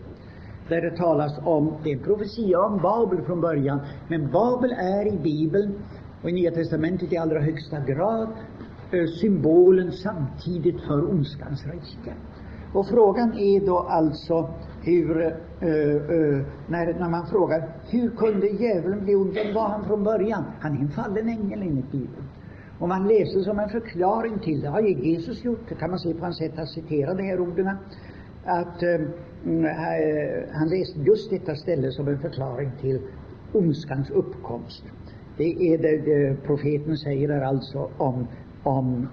[0.70, 5.08] Där det talas om, det är en profetia om Babel från början, men Babel är
[5.08, 5.74] i Bibeln
[6.22, 8.30] och i Nya Testamentet i allra högsta grad
[8.92, 12.14] eh, symbolen samtidigt för ondskans rike.
[12.74, 14.50] Och frågan är då alltså
[14.82, 15.28] hur, uh,
[15.70, 19.34] uh, när, när man frågar hur kunde djävulen bli ond?
[19.34, 20.44] Vem var han från början?
[20.60, 22.31] Han är en fallen ängel enligt Bibeln.
[22.82, 26.00] Och man läser som en förklaring till det, har ju Jesus gjort, det kan man
[26.00, 27.68] se på hans sätt att citera de här orden,
[28.46, 29.08] att ehm,
[29.46, 33.00] mm, eh, han läste just detta ställe som en förklaring till
[33.54, 34.84] ondskans uppkomst.
[35.38, 38.28] Det är det, det profeten säger där alltså om,
[38.64, 39.08] om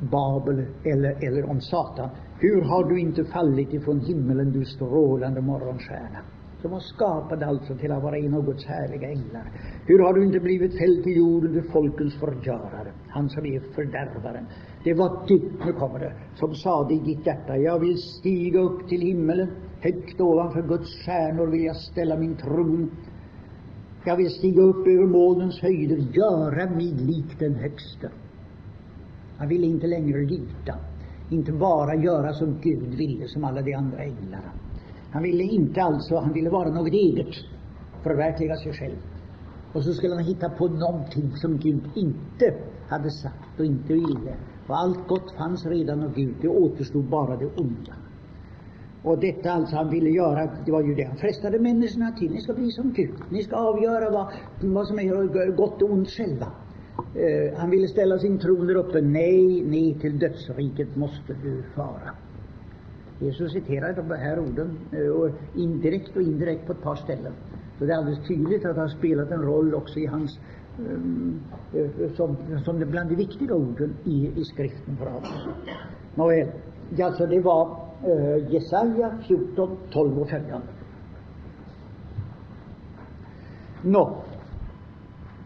[0.00, 2.08] Babel eller, eller om Satan.
[2.40, 6.18] Hur har du inte fallit ifrån himmelen, du strålande morgonstjärna?
[6.62, 9.52] Som var skapad alltså till att vara en av Guds härliga änglar.
[9.86, 14.46] Hur har du inte blivit fälld till jorden, du folkens förgörare, han som är fördärvaren.
[14.84, 18.88] Det var du, nu kommer det, som sade i ditt hjärta, jag vill stiga upp
[18.88, 19.48] till himmelen,
[19.80, 22.90] högt ovanför Guds stjärnor vill jag ställa min tron.
[24.04, 28.10] Jag vill stiga upp över molnens höjder, göra mig lik den högste.
[29.36, 30.74] Han ville inte längre lita
[31.30, 34.52] inte bara göra som Gud ville, som alla de andra änglarna.
[35.12, 37.34] Han ville inte alltså, han ville vara något eget,
[38.02, 38.96] förverkliga sig själv.
[39.72, 42.54] Och så skulle han hitta på någonting som Gud inte
[42.88, 44.34] hade sagt och inte ville.
[44.66, 47.92] Och allt gott fanns redan av Gud, det återstod bara det onda.
[49.02, 52.30] Och detta alltså han ville göra, det var ju det han frestade människorna till.
[52.30, 53.14] Ni ska bli som Gud.
[53.30, 56.46] Ni ska avgöra vad, vad som är gott och ont själva.
[57.14, 59.00] Eh, han ville ställa sin tron där uppe.
[59.00, 62.10] Nej, nej, till dödsriket måste du fara.
[63.20, 67.32] Jesus citerar de här orden, eh, och indirekt och indirekt på ett par ställen.
[67.78, 70.38] Så det är alldeles tydligt att det har spelat en roll också i hans,
[70.78, 75.32] eh, eh, som, som bland de viktiga orden i, i skriften för honom.
[76.14, 76.48] Nåväl,
[77.02, 77.76] alltså det var
[78.06, 80.66] uh, Jesaja 14, 12 och följande.
[83.82, 84.16] Nå,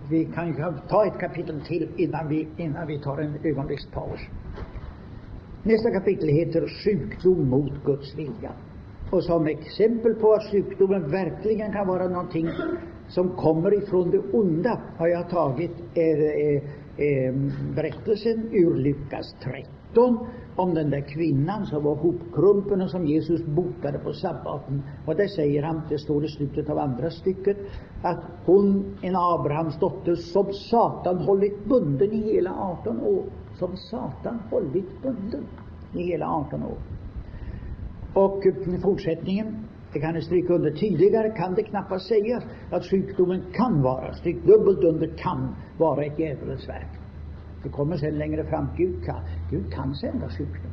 [0.08, 0.54] vi kan ju
[0.88, 4.20] ta ett kapitel till innan vi, innan vi tar en ögonblickspaus.
[5.64, 8.53] Nästa kapitel heter Sjukdom mot Guds vilja.
[9.11, 12.48] Och som exempel på att sjukdomen verkligen kan vara någonting
[13.09, 16.22] som kommer ifrån det onda har jag tagit är,
[16.96, 17.33] är,
[17.75, 23.98] berättelsen ur Lukas 13 om den där kvinnan som var hopkrumpen och som Jesus botade
[23.98, 24.83] på sabbaten.
[25.07, 27.57] Och där säger han, det står i slutet av andra stycket,
[28.03, 33.25] att hon, en Abrahams dotter, som Satan hållit bunden i hela 18 år.
[33.55, 35.47] Som Satan hållit bunden
[35.95, 36.79] i hela 18 år.
[38.15, 43.43] Och eh, fortsättningen, det kan jag stryka under tydligare, kan det knappast sägas att sjukdomen
[43.53, 46.88] kan vara, stryk dubbelt under kan, vara ett djävulens verk.
[47.62, 50.71] Det kommer sen längre fram, Gud kan, Gud kan sända sjukdom.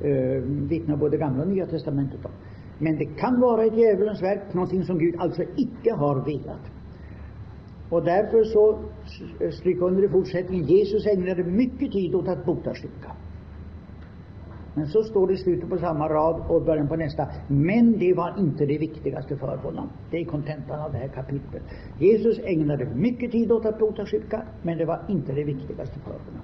[0.00, 2.30] Det eh, vittnar både Gamla och Nya Testamentet om.
[2.78, 6.75] Men det kan vara ett djävulens verk, någonting som Gud alltså icke har velat.
[7.88, 8.78] Och därför så,
[9.52, 13.12] stryk under i fortsättningen, Jesus ägnade mycket tid åt att bota sjuka.
[14.74, 17.28] Men så står det i slutet på samma rad och början på nästa.
[17.48, 19.88] Men det var inte det viktigaste för honom.
[20.10, 21.62] Det är kontentan av det här kapitlet.
[21.98, 26.10] Jesus ägnade mycket tid åt att bota sjuka, men det var inte det viktigaste för
[26.10, 26.42] honom.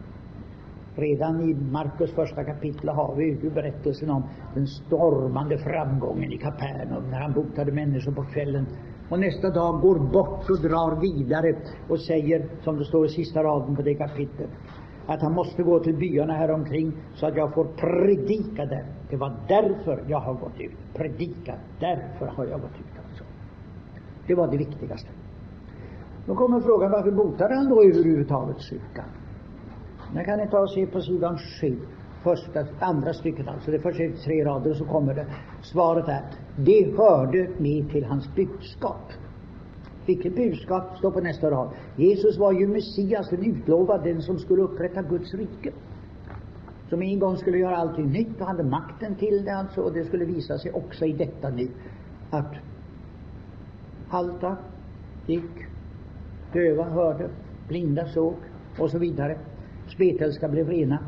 [0.95, 4.23] Redan i Markus första kapitel har vi ju berättelsen om
[4.55, 8.67] den stormande framgången i Kapernaum när han botade människor på kvällen
[9.13, 11.57] och nästa dag går bort och drar vidare
[11.89, 14.51] och säger, som det står i sista raden på det kapitlet,
[15.07, 18.87] att han måste gå till byarna här omkring så att jag får predika där.
[19.11, 20.95] Det var därför jag har gått ut.
[20.95, 23.25] Predika, därför har jag gått ut alltså.
[24.27, 25.09] Det var det viktigaste.
[26.27, 29.09] Då kommer frågan, varför botade han då överhuvudtaget sjukan?
[30.15, 31.79] Nu kan ni ta och se på sidan 7,
[32.23, 35.27] första, andra stycket alltså, det första är tre rader och så kommer det.
[35.63, 36.23] Svaret är,
[36.57, 39.13] det hörde med till hans budskap.
[40.07, 41.71] Vilket budskap står på nästa rad?
[41.97, 45.73] Jesus var ju Messias, den utlovade, den som skulle upprätta Guds rike.
[46.89, 49.81] Som en gång skulle göra allting nytt och hade makten till det alltså.
[49.81, 51.69] Och det skulle visa sig också i detta nu.
[52.31, 52.55] Att
[54.09, 54.57] halta
[55.27, 55.67] gick,
[56.53, 57.29] döva hörde,
[57.69, 58.35] blinda såg
[58.79, 59.39] och så vidare.
[59.89, 60.99] Spetälska blev rena.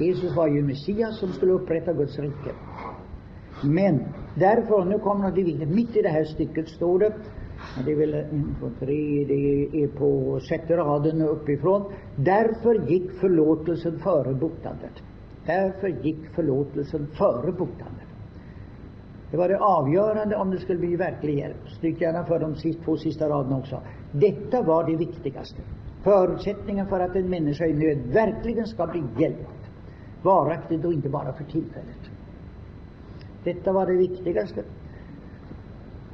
[0.00, 2.52] Jesus var ju Messias som skulle upprätta Guds rike.
[3.64, 7.12] Men därför, nu kommer det till mitt i det här stycket står det,
[7.84, 11.92] det är väl en, två, tre, det är på sjätte raden uppifrån.
[12.16, 15.02] Därför gick förlåtelsen före botandet.
[15.46, 18.06] Därför gick förlåtelsen före botandet.
[19.30, 21.68] Det var det avgörande om det skulle bli verklig hjälp.
[21.68, 23.80] Stryk gärna för de två sista raderna också.
[24.12, 25.62] Detta var det viktigaste.
[26.02, 29.59] Förutsättningen för att en människa i nöd verkligen ska bli hjälpt.
[30.22, 32.10] Varaktigt och inte bara för tillfället.
[33.44, 34.62] Detta var det viktigaste.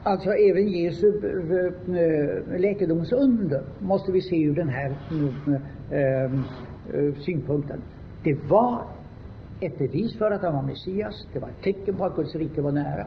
[0.03, 4.97] Alltså även Jesu eh, läkedomsunder måste vi se ur den här
[5.91, 7.81] eh, eh, synpunkten.
[8.23, 8.83] Det var
[9.61, 11.27] ett bevis för att han var Messias.
[11.33, 13.07] Det var ett tecken på att Guds rike var nära.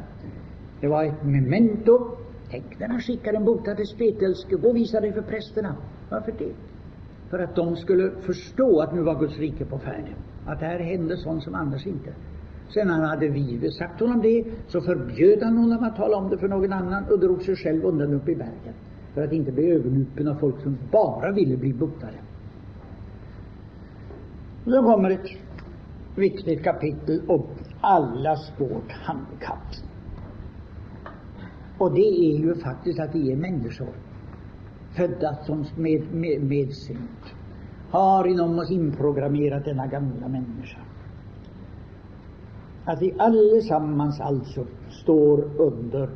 [0.81, 2.17] Det var ett memento.
[2.51, 4.55] Tänk när han skickade en botad spetälske.
[4.55, 5.75] Gå och visa dig för prästerna.
[6.09, 6.53] Varför det?
[7.29, 10.05] För att de skulle förstå att nu var Guds rike på färd.
[10.49, 12.13] Att här hände sånt som annars inte.
[12.73, 16.29] Sen när han hade vi sagt honom det, så förbjöd han honom att tala om
[16.29, 18.73] det för någon annan och drog sig själv undan upp i bergen.
[19.13, 22.17] För att inte bli övernupen av folk som bara ville bli botade.
[24.65, 25.29] Då kommer ett
[26.15, 27.45] viktigt kapitel om
[27.81, 29.75] allas vårt handikapp.
[31.77, 33.93] Och det är ju faktiskt att vi är människor,
[34.95, 37.38] födda som med, med, med synd,
[37.91, 40.79] har inom oss inprogrammerat denna gamla människa.
[42.85, 46.09] Att vi allesammans alltså står under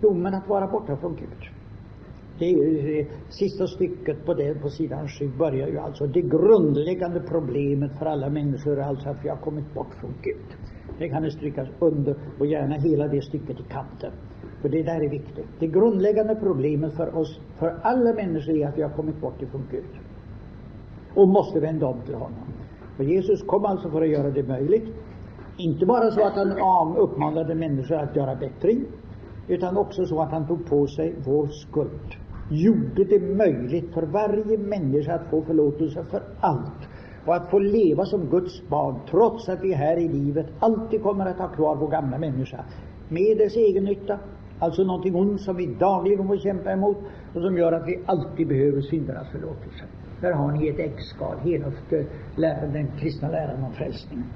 [0.00, 1.50] domen att vara borta från Gud.
[2.38, 7.20] Det, det eh, sista stycket på, det, på sidan 7 börjar ju alltså det grundläggande
[7.20, 10.56] problemet för alla människor är alltså att vi har kommit bort från Gud.
[10.98, 14.12] Det kan strykas under och gärna hela det stycket i kanten.
[14.62, 15.46] För det där är viktigt.
[15.58, 19.62] Det grundläggande problemet för oss, för alla människor är att vi har kommit bort ifrån
[19.70, 20.05] Gud.
[21.16, 22.44] Och måste vända om till honom.
[22.98, 24.94] Och Jesus kom alltså för att göra det möjligt.
[25.56, 28.84] Inte bara så att han uppmanade människor att göra bättring,
[29.48, 32.16] utan också så att han tog på sig vår skuld
[32.48, 36.88] gjorde det möjligt för varje människa att få förlåtelse för allt
[37.26, 41.26] och att få leva som Guds barn trots att vi här i livet alltid kommer
[41.26, 42.64] att ha kvar vår gamla människa
[43.08, 44.18] med dess egen nytta,
[44.58, 46.96] alltså någonting ont som vi dagligen får kämpa emot
[47.34, 49.84] och som gör att vi alltid behöver syndernas förlåtelse.
[50.20, 54.26] Där har ni ett äggskal, hela eh, den kristna läran om frälsningen.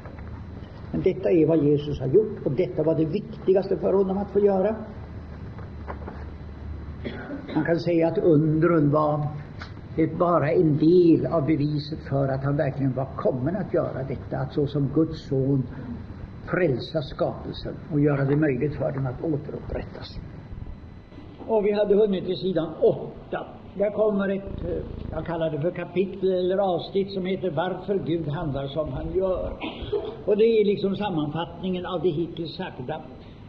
[0.92, 4.30] Men detta är vad Jesus har gjort och detta var det viktigaste för honom att
[4.30, 4.76] få göra.
[7.54, 9.26] Man kan säga att undren var
[10.18, 14.52] bara en del av beviset för att han verkligen var kommen att göra detta, att
[14.52, 15.62] såsom Guds son
[16.46, 20.18] frälsa skapelsen och göra det möjligt för den att återupprättas.
[21.46, 23.46] Och vi hade hunnit till sidan åtta.
[23.74, 24.70] Där kommer ett, eh,
[25.10, 29.52] jag kallar det för kapitel eller avsnitt som heter Varför Gud handlar som han gör.
[30.26, 33.00] Och det är liksom sammanfattningen av det hittills sagda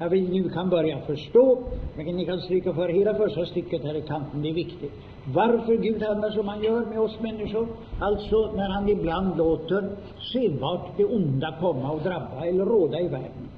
[0.01, 1.59] jag vill nu kan börja förstå,
[1.95, 4.93] men ni kan stryka för hela första stycket här i kanten, det är viktigt.
[5.33, 7.67] Varför Gud handlar som han gör med oss människor,
[7.99, 13.50] alltså när han ibland låter skenbart det onda komma och drabba eller råda i världen.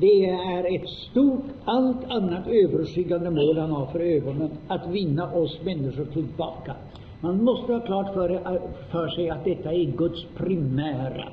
[0.00, 5.60] Det är ett stort, allt annat överskyggande mål han har för ögonen, att vinna oss
[5.64, 6.74] människor tillbaka.
[7.20, 8.28] Man måste ha klart för,
[8.90, 11.24] för sig att detta är Guds primära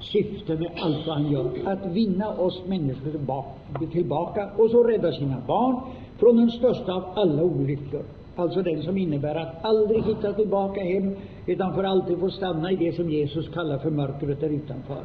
[0.00, 3.10] syfte med allt vad han gör, att vinna oss människor
[3.90, 5.76] tillbaka, och så rädda sina barn
[6.18, 8.02] från den största av alla olyckor,
[8.36, 12.76] alltså den som innebär att aldrig hitta tillbaka hem, utan för alltid få stanna i
[12.76, 15.04] det som Jesus kallar för mörkret där utanför.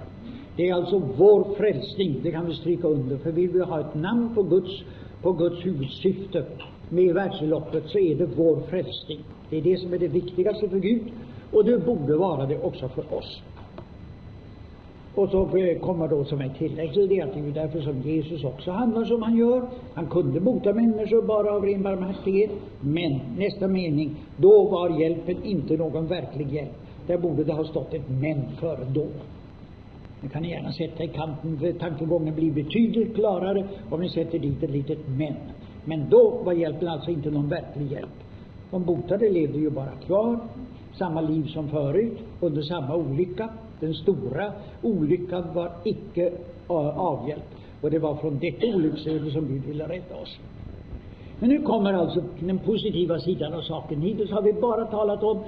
[0.55, 3.95] Det är alltså vår frälsning, det kan vi stryka under, för vill vi ha ett
[3.95, 4.83] namn på Guds,
[5.21, 6.45] på Guds huvudsyfte
[6.89, 9.19] med världsloppet, så är det vår frälsning.
[9.49, 11.03] Det är det som är det viktigaste för Gud,
[11.51, 13.41] och det borde vara det också för oss.
[15.15, 18.01] Och så eh, kommer då som ett tillägg till det att det är därför som
[18.01, 19.67] Jesus också handlar som han gör.
[19.93, 22.51] Han kunde bota människor bara av ren barmhärtighet.
[22.79, 26.71] Men, nästa mening, då var hjälpen inte någon verklig hjälp.
[27.07, 29.07] Där borde det ha stått ett men före då.
[30.25, 34.39] Det kan ni gärna sätta i kanten, för tankegången blir betydligt klarare om ni sätter
[34.39, 35.35] dit ett litet men.
[35.83, 38.23] Men då var hjälpen alltså inte någon verklig hjälp.
[38.71, 40.39] De botade levde ju bara kvar,
[40.97, 43.49] samma liv som förut, under samma olycka.
[43.79, 44.51] Den stora
[44.81, 46.31] olyckan var icke
[46.67, 47.55] avhjälpt.
[47.81, 50.37] Och det var från detta olycksöde som Gud ville rädda oss.
[51.39, 54.01] Men nu kommer alltså den positiva sidan av saken.
[54.01, 55.43] Hittills har vi bara talat om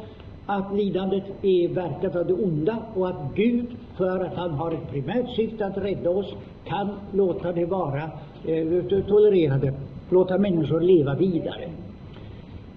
[0.47, 3.65] att lidandet är verkat av det onda och att Gud,
[3.97, 6.33] för att han har ett primärt syfte att rädda oss,
[6.65, 8.03] kan låta det vara,
[8.45, 9.73] eh, tolererade,
[10.09, 11.69] låta människor leva vidare.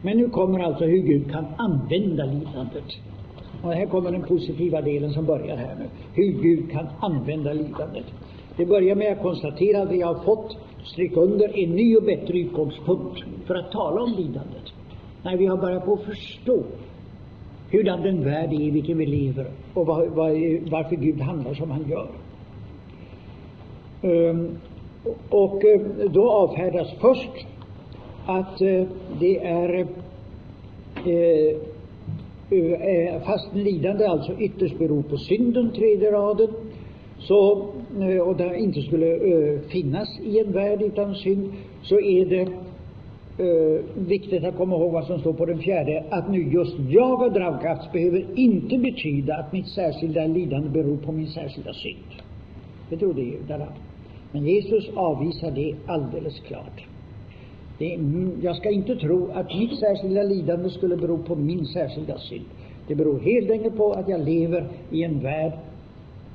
[0.02, 2.84] Men nu kommer alltså hur Gud kan använda lidandet.
[3.62, 5.84] Och här kommer den positiva delen som börjar här nu.
[6.14, 8.04] Hur Gud kan använda lidandet.
[8.56, 12.38] Det börjar med att konstatera att vi har fått, stryk under, en ny och bättre
[12.38, 14.72] utgångspunkt för att tala om lidandet.
[15.22, 16.62] När vi har börjat på att förstå
[17.70, 21.70] hurdan den värld är i vilken vi lever och var, var, varför Gud handlar som
[21.70, 22.08] han gör.
[24.02, 24.58] Um,
[25.28, 27.46] och eh, då avfärdas först
[28.26, 28.86] att uh,
[29.20, 29.86] det är
[31.06, 31.56] eh,
[32.52, 36.48] uh, fastän lidande alltså ytterst beror på synden, tredje raden,
[37.18, 37.66] så,
[38.24, 39.18] och det inte skulle
[39.68, 41.52] finnas i en värld utan synd,
[41.82, 42.48] så är det
[43.40, 47.16] eh, viktigt att komma ihåg vad som står på den fjärde, att nu just jag
[47.16, 52.22] har dragkraft behöver inte betyda att mitt särskilda lidande beror på min särskilda synd.
[52.90, 53.66] Det trodde judarna.
[54.32, 56.86] Men Jesus avvisar det alldeles klart.
[57.78, 57.98] Det,
[58.42, 62.44] jag ska inte tro att mitt särskilda lidande skulle bero på min särskilda synd.
[62.88, 65.52] Det beror helt enkelt på att jag lever i en värld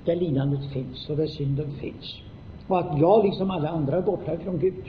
[0.05, 2.19] där lidandet finns och där synden finns.
[2.67, 4.83] Och att jag, liksom alla andra, är borta ifrån Gud.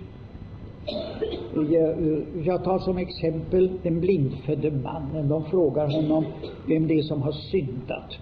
[2.44, 5.28] Jag tar som exempel den blindfödde mannen.
[5.28, 6.24] De frågar honom
[6.68, 8.18] vem det är som har syndat.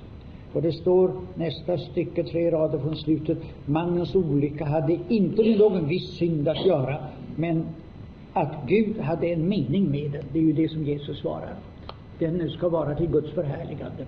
[0.52, 5.88] Och det står nästa stycke, tre rader från slutet, mannens olycka hade inte med någon
[5.88, 6.96] viss synd att göra,
[7.36, 7.66] men
[8.32, 10.24] att Gud hade en mening med den.
[10.32, 11.54] Det är ju det som Jesus svarar.
[12.18, 14.06] Den ska vara till Guds förhärligande.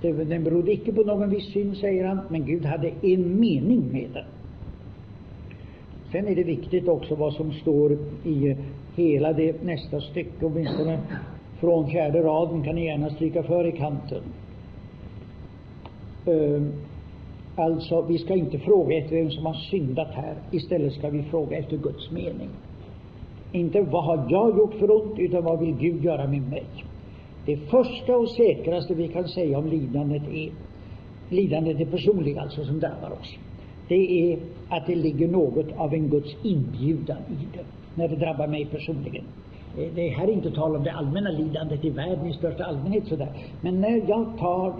[0.00, 4.10] Den berodde icke på någon viss synd, säger han, men Gud hade en mening med
[4.12, 4.24] den.
[6.14, 7.92] Sen är det viktigt också vad som står
[8.24, 8.56] i
[8.96, 10.98] hela det nästa stycke, åtminstone
[11.60, 14.22] från fjärde raden kan ni gärna stryka för i kanten.
[16.26, 16.72] Ehm,
[17.56, 20.34] alltså, vi ska inte fråga efter vem som har syndat här.
[20.50, 22.48] Istället ska vi fråga efter Guds mening.
[23.52, 26.66] Inte vad har jag gjort för ont, utan vad vill Gud göra med mig?
[27.46, 30.50] Det första och säkraste vi kan säga om lidandet är
[31.28, 33.38] lidandet är personligt, alltså, som drabbar oss
[33.88, 34.38] det är
[34.76, 37.64] att det ligger något av en Guds inbjudan i det,
[37.94, 39.24] när det drabbar mig personligen.
[39.78, 43.06] Eh, det här är inte tal om det allmänna lidandet i världen i största allmänhet
[43.06, 43.28] sådär.
[43.60, 44.72] Men när jag tar,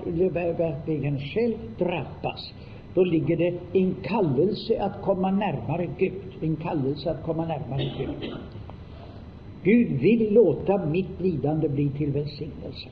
[0.53, 2.53] verkligen själv drabbas,
[2.95, 6.23] då ligger det en kallelse att komma närmare Gud.
[6.41, 8.33] En kallelse att komma närmare Gud.
[9.63, 12.89] Gud vill låta mitt lidande bli till välsignelse.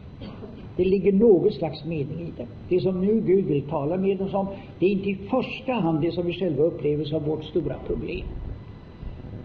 [0.77, 2.47] Det ligger något slags mening i det.
[2.69, 4.47] Det som nu Gud vill tala med oss om,
[4.79, 8.27] det är inte i första hand det som vi själva upplever som vårt stora problem.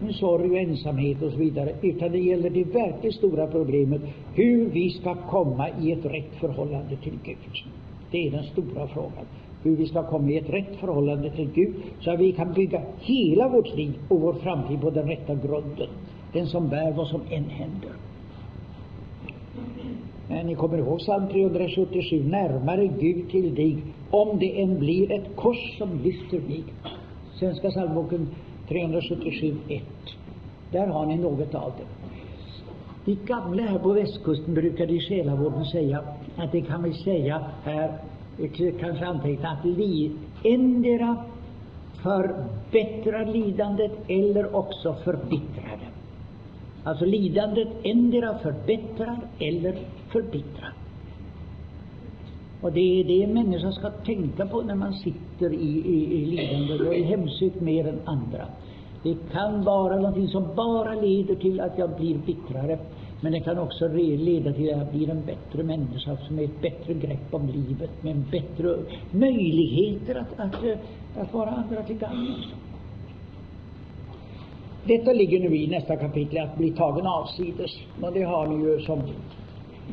[0.00, 4.00] Med sorg och ensamhet och så vidare, utan det gäller det verkligt stora problemet,
[4.34, 7.36] hur vi ska komma i ett rätt förhållande till Gud.
[8.10, 9.26] Det är den stora frågan.
[9.62, 12.82] Hur vi ska komma i ett rätt förhållande till Gud, så att vi kan bygga
[13.00, 15.88] hela vårt liv och vår framtid på den rätta grunden.
[16.32, 17.90] Den som bär vad som än händer.
[20.28, 25.36] Men ni kommer ihåg psalm 377, närmare Gud till dig, om det än blir ett
[25.36, 26.64] kors som lyfter mig.
[27.34, 28.28] Svenska psalmboken
[28.68, 29.82] 377, 1.
[30.72, 31.84] Där har ni något av det.
[33.04, 36.02] De gamla här på västkusten brukade i själavården säga
[36.36, 37.98] att det kan vi säga här,
[38.80, 40.12] kanske anteckna, att li,
[40.44, 41.16] endera
[42.02, 45.88] förbättrar lidandet eller också förbittrar det.
[46.84, 49.78] Alltså lidandet endera förbättrar eller
[50.12, 50.72] förbittrad.
[52.60, 56.88] Och det är det människan ska tänka på när man sitter i, i, i lidande
[56.88, 58.46] och är hemsökt mer än andra.
[59.02, 62.78] Det kan vara någonting som bara leder till att jag blir bittrare,
[63.20, 66.60] men det kan också leda till att jag blir en bättre människa som är ett
[66.60, 68.76] bättre grepp om livet, med bättre
[69.10, 70.64] möjligheter att, att,
[71.16, 72.34] att vara andra till gagn.
[74.84, 77.70] Detta ligger nu i nästa kapitel, att bli tagen avsides.
[78.02, 79.02] Och det har ni ju som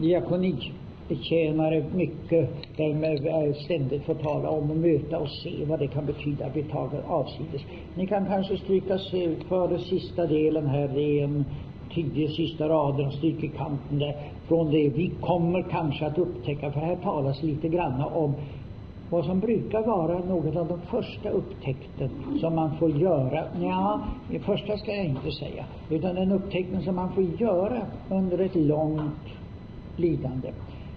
[0.01, 6.45] diakonitjänare mycket, där ständigt får tala om och möta och se vad det kan betyda.
[6.45, 7.61] Att bli tagen avsides.
[7.95, 8.99] Ni kan kanske stryka
[9.47, 11.45] före sista delen här, det är en
[11.93, 14.15] tio sista rader, stryk i kanten där,
[14.47, 18.33] från det vi kommer kanske att upptäcka, för här talas lite grann om
[19.09, 24.39] vad som brukar vara något av de första upptäckten som man får göra, ja, det
[24.39, 29.29] första ska jag inte säga, utan den upptäckten som man får göra under ett långt
[29.99, 30.51] lidande.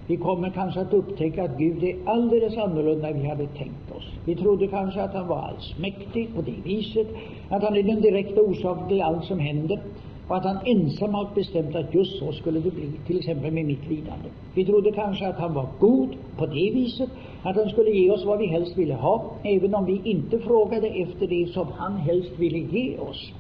[0.07, 4.05] Vi kommer kanske att upptäcka att Gud är alldeles annorlunda än vi hade tänkt oss.
[4.24, 7.07] Vi trodde kanske att han var allsmäktig på det viset,
[7.49, 9.80] att han är den direkta orsaken till allt som händer.
[10.28, 13.64] och att han ensam har bestämt att just så skulle det bli, till exempel med
[13.64, 14.28] mitt lidande.
[14.55, 17.11] Vi trodde kanske att han var god på det viset,
[17.42, 20.88] att han skulle ge oss vad vi helst ville ha, även om vi inte frågade
[20.88, 23.32] efter det som han helst ville ge oss,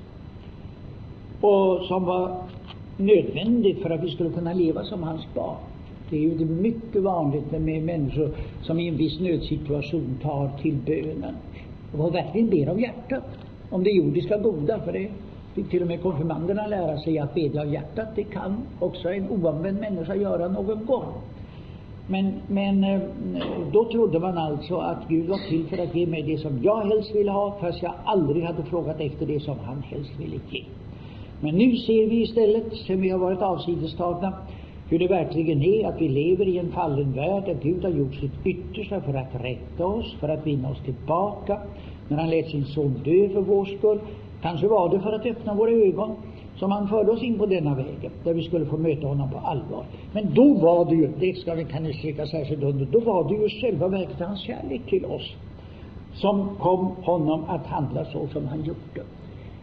[1.40, 2.42] och som var
[2.98, 5.56] nödvändigt för att vi skulle kunna leva som hans barn.
[6.10, 8.30] Det är ju mycket vanligt med människor
[8.62, 11.34] som i en viss nödsituation tar till bönen
[11.92, 13.24] och verkligen ber av hjärtat
[13.70, 15.08] om det jordiska goda, för det
[15.54, 18.08] fick till och med konfirmanderna lära sig att bedja av hjärtat.
[18.14, 21.12] Det kan också en oanvänd människa göra någon gång.
[22.06, 23.00] Men, men eh,
[23.72, 26.80] då trodde man alltså att Gud var till för att ge mig det som jag
[26.84, 30.64] helst ville ha, fast jag aldrig hade frågat efter det som han helst ville ge.
[31.40, 34.32] Men nu ser vi istället, sedan vi har varit avsidestagna,
[34.88, 38.14] hur det verkligen är att vi lever i en fallen värld där Gud har gjort
[38.14, 41.58] sitt yttersta för att rätta oss, för att vinna oss tillbaka,
[42.08, 43.98] när han lät sin son dö för vår skull.
[44.42, 46.16] Kanske var det för att öppna våra ögon
[46.56, 49.38] som han förde oss in på denna vägen, där vi skulle få möta honom på
[49.38, 49.84] allvar.
[50.12, 53.28] Men då var det ju, det ska vi kan ni stryka särskilt under, då var
[53.28, 55.34] det ju själva verket hans kärlek till oss
[56.14, 59.02] som kom honom att handla så som han gjorde.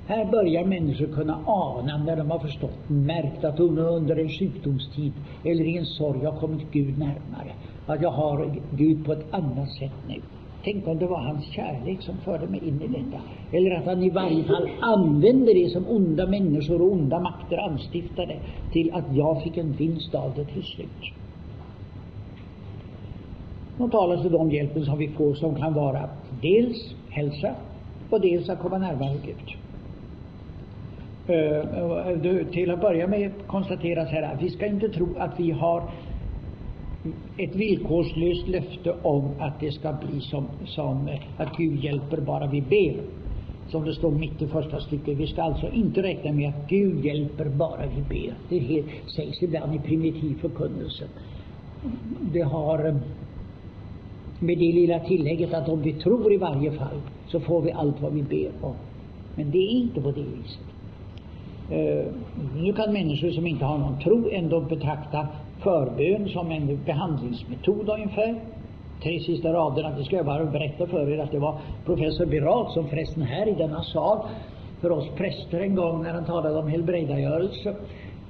[0.08, 5.64] Här börjar människor kunna ana, när de har förstått, märkt att under en sjukdomstid eller
[5.64, 7.52] i en sorg har kommit Gud närmare,
[7.86, 10.22] att jag har Gud på ett annat sätt nu.
[10.64, 13.22] Tänk om det var hans kärlek som förde mig in i detta.
[13.52, 18.40] Eller att han i varje fall använde det som onda människor och onda makter anstiftade
[18.72, 21.14] till att jag fick en vinst av det till slut.
[23.78, 26.10] Nu talas det om hjälpen som vi får som kan vara
[26.42, 27.56] dels hälsa
[28.10, 29.65] och dels att komma närmare Gud.
[31.28, 35.52] Eh, eh, till att börja med konstateras här att vi ska inte tro att vi
[35.52, 35.84] har
[37.38, 42.62] ett villkorslöst löfte om att det ska bli som, som att Gud hjälper bara vi
[42.62, 43.02] ber.
[43.68, 45.18] Som det står mitt i första stycket.
[45.18, 48.34] Vi ska alltså inte räkna med att Gud hjälper bara vi ber.
[48.50, 51.06] Det helt, sägs ibland i primitiv förkunnelse.
[52.22, 52.96] Det har eh,
[54.40, 58.02] med det lilla tillägget att om vi tror i varje fall så får vi allt
[58.02, 58.76] vad vi ber om.
[59.36, 60.75] Men det är inte på det viset.
[61.70, 62.06] Eh,
[62.56, 65.28] nu kan människor som inte har någon tro ändå betrakta
[65.60, 68.36] förbön som en behandlingsmetod ungefär.
[69.04, 72.72] Tre sista raderna, det ska jag bara berätta för er att det var professor Birat
[72.72, 74.20] som förresten här i denna sal
[74.82, 77.76] för oss präster en gång när han talade om helbrägdagörelse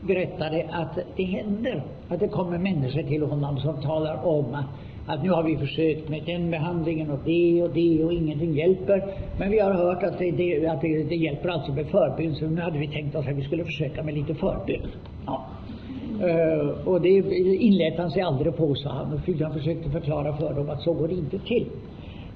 [0.02, 4.58] berättade att det händer att det kommer människor till honom som talar om
[5.06, 9.04] att, nu har vi försökt med den behandlingen och det och det och ingenting hjälper.
[9.40, 12.46] Men vi har hört att det, det att det, det hjälper alltså med förbön, så
[12.46, 14.92] nu hade vi tänkt oss att vi skulle försöka med lite förbön.
[15.26, 15.46] Ja.
[16.16, 17.10] Uh, och det
[17.60, 19.14] inlät han sig aldrig på, sa han.
[19.14, 21.66] Och han försökte förklara för dem att så går det inte till.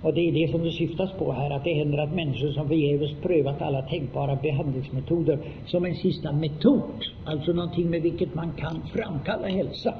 [0.02, 2.68] Och det är det som det syftas på här, att det händer att människor som
[2.68, 8.82] förgäves prövat alla tänkbara behandlingsmetoder som en sista metod, alltså någonting med vilket man kan
[8.94, 9.94] framkalla hälsa,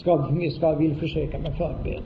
[0.00, 2.02] ska, ska vill försöka med förbön.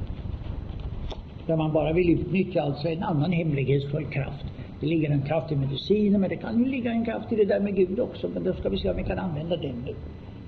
[1.47, 4.45] Där man bara vill utnyttja alltså en annan hemlighetsfull kraft.
[4.81, 7.45] Det ligger en kraft i medicinen, men det kan ju ligga en kraft i det
[7.45, 9.95] där med Gud också, men då ska vi se om vi kan använda den nu.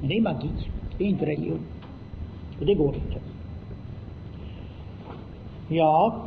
[0.00, 0.48] Men det är magi,
[0.98, 1.60] det är inte religion.
[2.60, 3.20] Och det går inte.
[5.68, 6.24] Ja,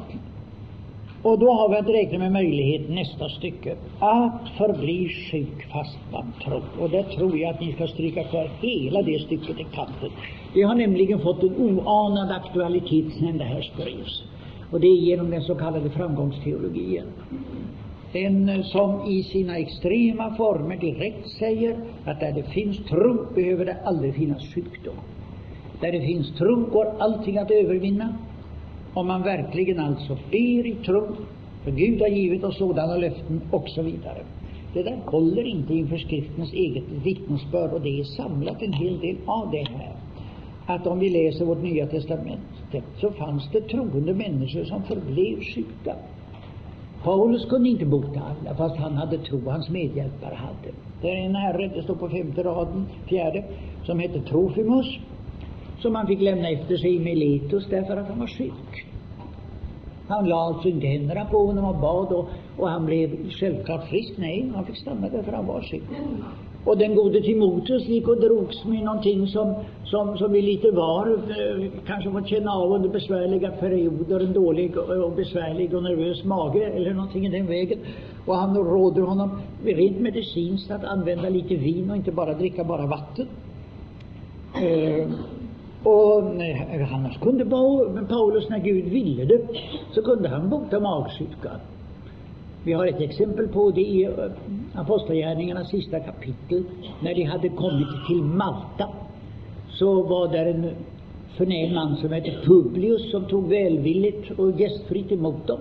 [1.24, 6.34] och då har vi att räkna med möjlighet, nästa stycke, att förbli sjuk fast man
[6.44, 6.64] tror.
[6.80, 10.12] Och där tror jag att ni ska stryka kvar hela det stycket i kanten.
[10.54, 14.24] Det har nämligen fått en oanad aktualitet sedan det här skrevs.
[14.72, 17.06] Och det är genom den så kallade framgångsteologin
[18.14, 23.78] den som i sina extrema former direkt säger att där det finns tro behöver det
[23.86, 24.96] aldrig finnas sjukdom.
[25.82, 28.18] Där det finns tro går allting att övervinna.
[28.94, 31.08] Om man verkligen alltså ber i tro,
[31.64, 34.24] för Gud har givit oss sådana löften, och så vidare.
[34.74, 39.16] Det där håller inte inför skriftens eget vittnesbörd, och det är samlat en hel del
[39.26, 39.96] av det här.
[40.66, 45.96] Att om vi läser vårt Nya Testamente så fanns det troende människor som förblev sjuka.
[47.04, 50.74] Paulus kunde inte bota alla, fast han hade tro, hans medhjälpare hade.
[51.02, 53.44] Det är en herre, det står på femte raden, fjärde,
[53.84, 55.00] som hette Trofimus,
[55.80, 58.86] som han fick lämna efter sig i Miletus därför att han var sjuk.
[60.08, 64.14] Han la alltså inte händerna på honom och bad och, och han blev självklart frisk.
[64.18, 65.84] Nej, han fick stanna därför han var sjuk.
[66.64, 69.56] Och den gode Timoteus gick och drogs med någonting som,
[69.86, 74.78] som, som vi lite var eh, kanske fått känna av under besvärliga perioder, en dålig
[74.78, 77.80] och besvärlig och nervös mage eller någonting i den vägen.
[78.26, 82.86] Och han råder honom rent medicinskt att använda lite vin och inte bara dricka bara
[82.86, 83.28] vatten.
[84.56, 85.08] Eh,
[85.84, 86.24] och
[86.94, 87.46] annars kunde
[88.10, 89.48] Paulus, när Gud ville det,
[89.94, 91.52] så kunde han bota magsjuka.
[92.64, 94.12] Vi har ett exempel på det i eh,
[94.74, 96.64] Apostlagärningarnas sista kapitel.
[97.02, 98.90] När de hade kommit till Malta
[99.70, 100.70] så var där en
[101.38, 105.60] förnäm man som hette Publius som tog välvilligt och gästfritt emot dem.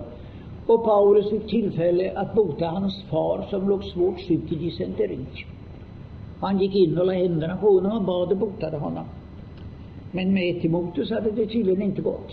[0.67, 5.25] Och Paulus fick tillfälle att bota hans far som låg svårt sjuk i dysenteri.
[6.39, 9.05] Han gick in och lade händerna på honom och bad och botade honom.
[10.11, 12.31] Men med Timoteus hade det tydligen inte gått.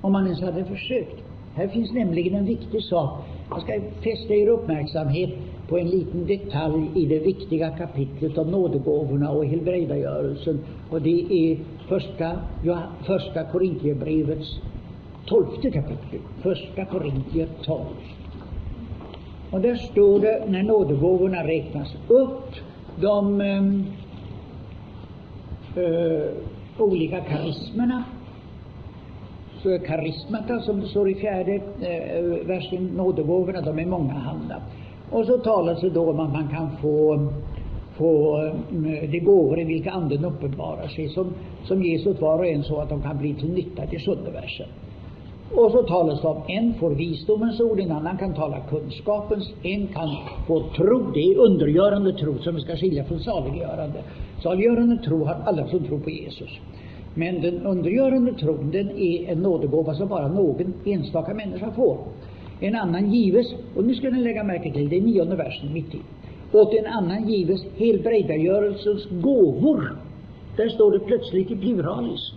[0.00, 1.22] Om man ens hade försökt.
[1.54, 3.24] Här finns nämligen en viktig sak.
[3.50, 5.30] Jag ska fästa er uppmärksamhet
[5.68, 10.60] på en liten detalj i det viktiga kapitlet om nådegåvorna och helbrägdagörelsen.
[10.90, 11.58] Och det är
[11.88, 14.60] första, ja, första Korintierbrevets
[15.26, 16.20] tolfte kapitel.
[16.42, 17.84] Första Korintier 12.
[19.50, 22.50] Och där står det, när nådegåvorna räknas upp,
[23.00, 23.84] de ehm,
[25.76, 26.30] eh,
[26.80, 28.04] olika karismerna,
[29.62, 34.62] så karismata, som det står i fjärde eh, versen, nådegåvorna, de är mångahanda.
[35.10, 37.28] Och så talas det då om att man kan få,
[37.96, 42.46] få eh, de gåvor i vilka anden uppenbarar sig, som, som ges åt var och
[42.46, 44.68] en så att de kan bli till nytta till sjunde versen.
[45.54, 49.86] Och så talas det om en får visdomens ord, en annan kan tala kunskapens, en
[49.86, 51.10] kan få tro.
[51.14, 54.02] Det är undergörande tro som vi ska skilja från saliggörande.
[54.42, 56.50] Saliggörande tro har alla som tror på Jesus.
[57.14, 61.98] Men den undergörande tron, den är en nådegåva som bara någon enstaka människa får.
[62.60, 63.46] En annan gives,
[63.76, 66.00] och nu ska ni lägga märke till, det är nionde versen mitt i.
[66.52, 69.96] Åt en annan gives helbrägdagörelsens gåvor.
[70.56, 72.32] Där står det plötsligt i pluralis,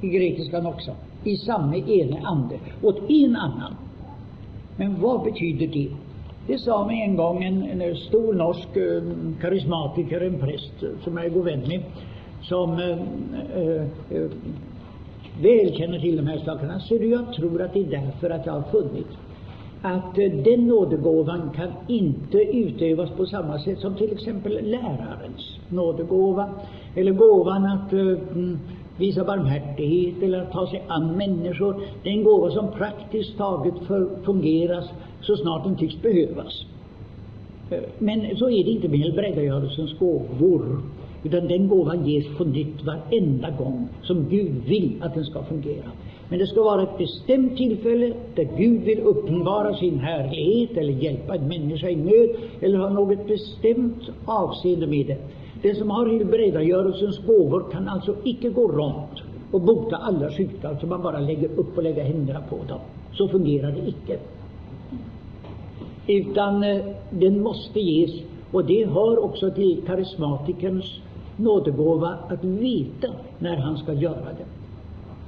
[0.00, 0.92] i grekiskan också
[1.24, 3.74] i samme ene ande åt en annan.
[4.76, 5.88] Men vad betyder det?
[6.46, 9.02] Det sa mig en gång en, en stor norsk eh,
[9.40, 11.82] karismatiker, en präst eh, som jag är god vän med,
[12.42, 12.98] som eh,
[13.56, 14.30] eh, eh,
[15.42, 16.80] väl känner till de här sakerna.
[16.80, 19.06] Så jag tror att det är därför att jag har funnit
[19.82, 26.50] att eh, den nådegåvan kan inte utövas på samma sätt som till exempel lärarens nådegåva,
[26.96, 28.58] eller gåvan att eh, mm,
[28.96, 31.80] visa barmhärtighet eller att ta sig an människor.
[32.02, 33.74] Det är en gåva som praktiskt taget
[34.24, 34.84] fungerar
[35.20, 36.64] så snart den tycks behövas.
[37.98, 40.82] Men så är det inte med helbrägdagörelsens gåvor,
[41.22, 45.90] utan den gåvan ges på nytt varenda gång som Gud vill att den ska fungera.
[46.28, 51.34] Men det ska vara ett bestämt tillfälle där Gud vill uppenbara sin härlighet eller hjälpa
[51.34, 52.30] en människa i nöd
[52.60, 55.18] eller ha något bestämt avseende med det.
[55.62, 60.88] Den som har helbrägdagörelsens gåvor kan alltså icke gå runt och bota alla sjukdomar som
[60.88, 62.80] man bara lägger upp och lägger händerna på dem.
[63.12, 64.18] Så fungerar det icke.
[66.06, 68.10] Utan eh, den måste ges,
[68.52, 70.84] och det hör också till karismatikerns
[71.36, 73.08] nådegåva att veta
[73.38, 74.46] när han ska göra det.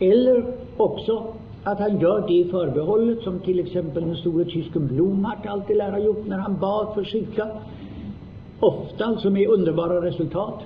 [0.07, 0.45] Eller
[0.76, 5.91] också att han gör det förbehållet som till exempel den store tysken Blomhardt alltid lär
[5.91, 7.49] ha gjort när han bad för sjuka
[8.65, 10.61] ofta alltså med underbara resultat.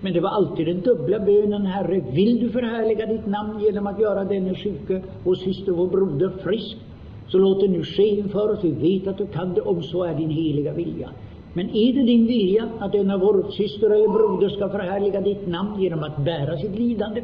[0.00, 4.00] Men det var alltid den dubbla bönen, Herre, vill du förhärliga ditt namn genom att
[4.00, 6.76] göra denne sjuke vår syster vår broder frisk,
[7.28, 10.04] så låt det nu ske inför oss, vi vet att du kan det, om så
[10.04, 11.10] är din heliga vilja.
[11.52, 15.82] Men är det din vilja att denna vår syster eller broder ska förhärliga ditt namn
[15.82, 17.22] genom att bära sitt lidande,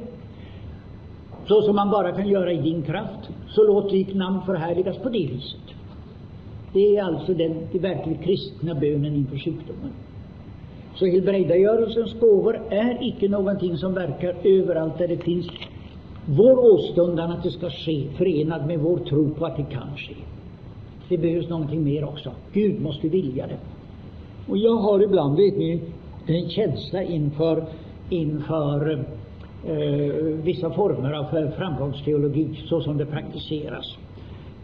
[1.48, 5.08] så som man bara kan göra i din kraft, så låt ditt namn förhärligas på
[5.08, 5.60] det viset.
[6.72, 9.92] Det är alltså den, den verkligt kristna bönen inför sjukdomen.
[10.94, 15.46] Så helbrägdagörelsens gåvor är icke någonting som verkar överallt där det finns
[16.26, 20.14] vår åstundan att det ska ske, förenad med vår tro på att det kan ske.
[21.08, 22.32] Det behövs någonting mer också.
[22.52, 23.58] Gud måste vilja det.
[24.48, 25.80] Och jag har ibland, vet ni,
[26.26, 27.64] en känsla inför,
[28.10, 29.04] inför
[29.66, 33.96] eh, vissa former av framgångsteologi, så som det praktiseras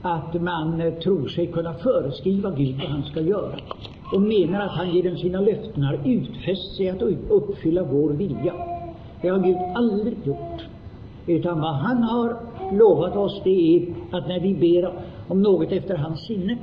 [0.02, 3.58] att man eh, tror sig kunna föreskriva Gud vad han ska göra
[4.12, 8.54] och menar att han genom sina löften har utfäst sig att uppfylla vår vilja.
[9.22, 10.64] Det har Gud aldrig gjort.
[11.26, 12.36] Utan vad han har
[12.72, 14.92] lovat oss det är att när vi ber
[15.28, 16.58] om något efter hans sinne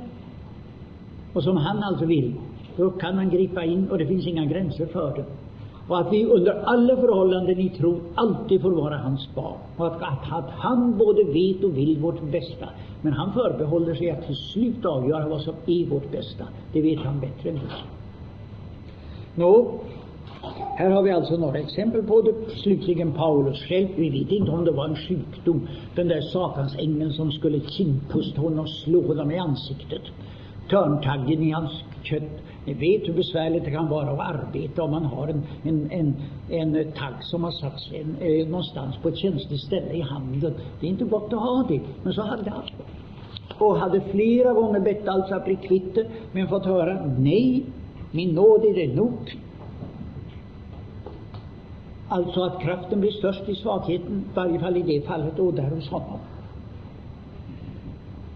[1.32, 2.34] och som han alltså vill,
[2.76, 5.24] då kan han gripa in och det finns inga gränser för det
[5.88, 9.58] och att vi under alla förhållanden i tro alltid får vara hans barn.
[9.76, 12.68] Och att, att, att, han både vet och vill vårt bästa.
[13.02, 16.44] Men han förbehåller sig att till slut avgöra vad som är vårt bästa.
[16.72, 17.60] Det vet han bättre än vi.
[19.34, 19.70] Nå,
[20.76, 22.34] här har vi alltså några exempel på det.
[22.56, 23.88] Slutligen Paulus själv.
[23.96, 25.68] Vi vet inte om det var en sjukdom.
[25.94, 30.02] Den där satansängeln som skulle kindpusta honom och slå honom i ansiktet.
[30.70, 35.04] Törntaggen i hans kött ni vet hur besvärligt det kan vara att arbeta om man
[35.04, 36.14] har en, en, en,
[36.76, 40.54] en tagg som har satts en, eh, någonstans på ett känsligt ställe i handen.
[40.80, 42.62] Det är inte gott att ha det, men så hade han.
[43.58, 47.64] och hade flera gånger bett alltså att bli kvitt det, men fått höra nej,
[48.10, 49.38] min nåd är det nog.
[52.08, 55.70] Alltså att kraften blir störst i svagheten, i varje fall i det fallet, och där
[55.70, 56.18] hos honom.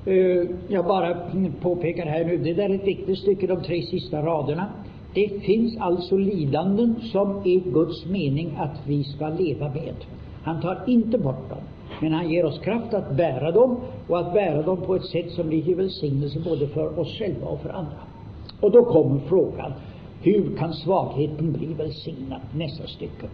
[0.06, 1.16] Eh, jag bara
[1.60, 4.66] påpekar här nu, det där är ett viktigt stycke, de tre sista raderna.
[5.14, 9.94] Det finns alltså lidanden som är Guds mening att vi ska leva med.
[10.42, 11.58] Han tar inte bort dem,
[12.00, 13.76] men han ger oss kraft att bära dem
[14.08, 17.46] och att bära dem på ett sätt som blir till välsignelse både för oss själva
[17.46, 18.02] och för andra.
[18.60, 19.72] Och då kommer frågan,
[20.22, 22.40] hur kan svagheten bli välsignad?
[22.54, 23.26] Nästa stycke.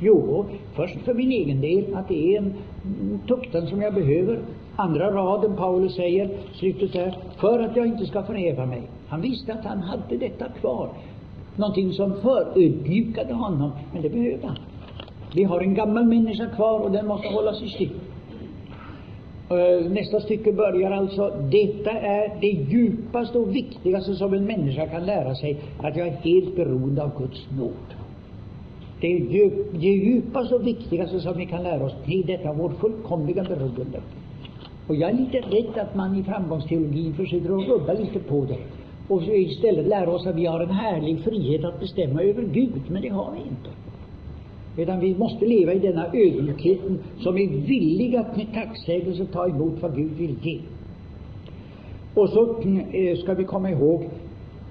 [0.00, 0.44] Jo,
[0.74, 2.54] först för min egen del, att det är en
[3.28, 4.38] tuktan som jag behöver.
[4.76, 8.82] Andra raden, Paulus säger, slutet där, för att jag inte ska förhäva mig.
[9.08, 10.88] Han visste att han hade detta kvar,
[11.56, 14.58] någonting som förödmjukade honom, men det behövde han.
[15.34, 17.90] Vi har en gammal människa kvar och den måste hållas i styr.
[19.50, 25.06] Eh, nästa stycke börjar alltså, detta är det djupaste och viktigaste som en människa kan
[25.06, 27.94] lära sig, att jag är helt beroende av Guds nåd.
[29.00, 32.70] Det, djup, det djupaste och viktigaste som vi kan lära oss, det är detta vår
[32.70, 34.00] fullkomliga beroende.
[34.86, 38.58] Och jag är lite rädd att man i framgångsteologin försöker att rubba lite på det
[39.08, 43.02] och istället lära oss att vi har en härlig frihet att bestämma över Gud, men
[43.02, 43.70] det har vi inte.
[44.76, 49.82] Utan vi måste leva i denna ödmjukheten som är villig att med tacksägelse ta emot
[49.82, 50.60] vad Gud vill ge.
[52.14, 52.62] Och så
[52.92, 54.08] eh, ska vi komma ihåg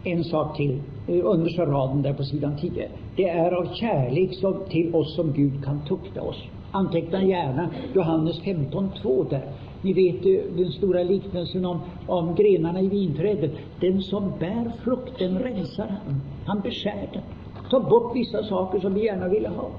[0.04, 2.90] en sak till, eh, under understa raden där på sidan 10.
[3.16, 6.44] Det är av kärlek som, till oss som Gud kan tukta oss.
[6.72, 9.44] Anteckna gärna Johannes 15.2 där.
[9.82, 10.24] Ni vet
[10.58, 13.52] den stora liknelsen om, om grenarna i vinträdet.
[13.80, 16.22] Den som bär frukt, den rensar han.
[16.46, 17.22] Han beskär den.
[17.70, 19.70] Tar bort vissa saker som vi gärna ville ha.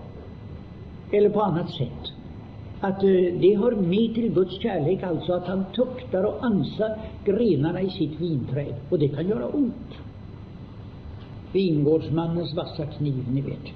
[1.10, 2.12] Eller på annat sätt.
[2.80, 7.82] Att eh, det hör med till Guds kärlek, alltså att han tuktar och ansar grenarna
[7.82, 8.74] i sitt vinträd.
[8.90, 9.94] Och det kan göra ont.
[11.52, 13.72] Vingårdsmannens vassa kniv, ni vet.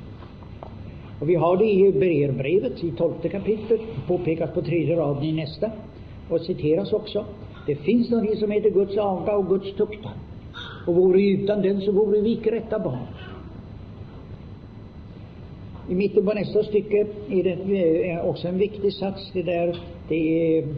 [1.20, 5.70] Och vi har det i Hebreerbrevet i tolfte kapitlet, Påpekat på tredje raden i nästa,
[6.32, 7.24] och citeras också.
[7.66, 10.12] Det finns någonting som heter Guds aga och Guds tuktan.
[10.86, 13.06] Och vore vi utan den så vore vi icke rätta barn.
[15.88, 19.30] I mitten på nästa stycke är det eh, också en viktig sats.
[19.32, 19.78] Det där,
[20.08, 20.68] det är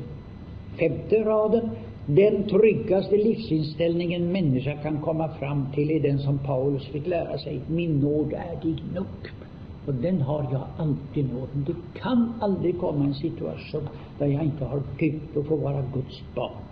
[0.78, 1.70] femte raden.
[2.06, 7.60] Den tryggaste livsinställningen människa kan komma fram till är den som Paulus fick lära sig.
[7.66, 9.41] Min nåd är dig nog.
[9.86, 11.64] Och den har jag alltid nåden.
[11.66, 16.22] Det kan aldrig komma en situation där jag inte har Gud och får vara Guds
[16.34, 16.62] barn.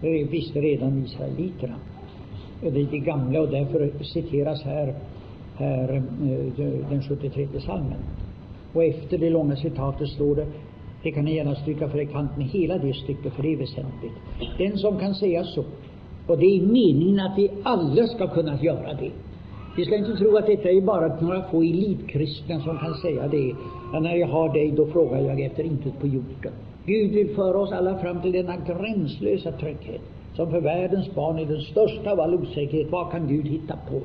[0.00, 1.76] Det visste redan israeliterna.
[2.60, 4.94] Det är det gamla och därför citeras här,
[5.56, 7.98] här eh, den 73 salmen.
[8.72, 10.46] Och efter det långa citatet står det
[11.02, 13.56] det kan ni gärna stryka för i kanten, med hela det stycket, för det är
[13.56, 14.12] väsentligt.
[14.58, 15.64] Den som kan säga så,
[16.26, 19.10] och det är meningen att vi alla ska kunna göra det.
[19.78, 23.54] Vi ska inte tro att detta är bara några få elitkristna som kan säga det.
[23.92, 26.52] Ja, när jag har dig, då frågar jag efter intet på jorden.
[26.86, 30.00] Gud vill föra oss alla fram till denna gränslösa trygghet,
[30.36, 32.90] som för världens barn är den största av all osäkerhet.
[32.90, 34.00] Vad kan Gud hitta på?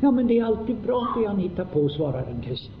[0.00, 2.74] Ja, men det är alltid bra det han hittar på, svarar den kristen.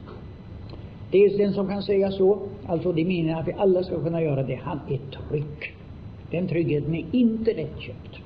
[1.10, 4.42] Dels den som kan säga så, alltså det menar att vi alla ska kunna göra
[4.42, 4.98] det, han är
[5.28, 5.74] trygg.
[6.30, 8.16] Den tryggheten är inte lättköpt.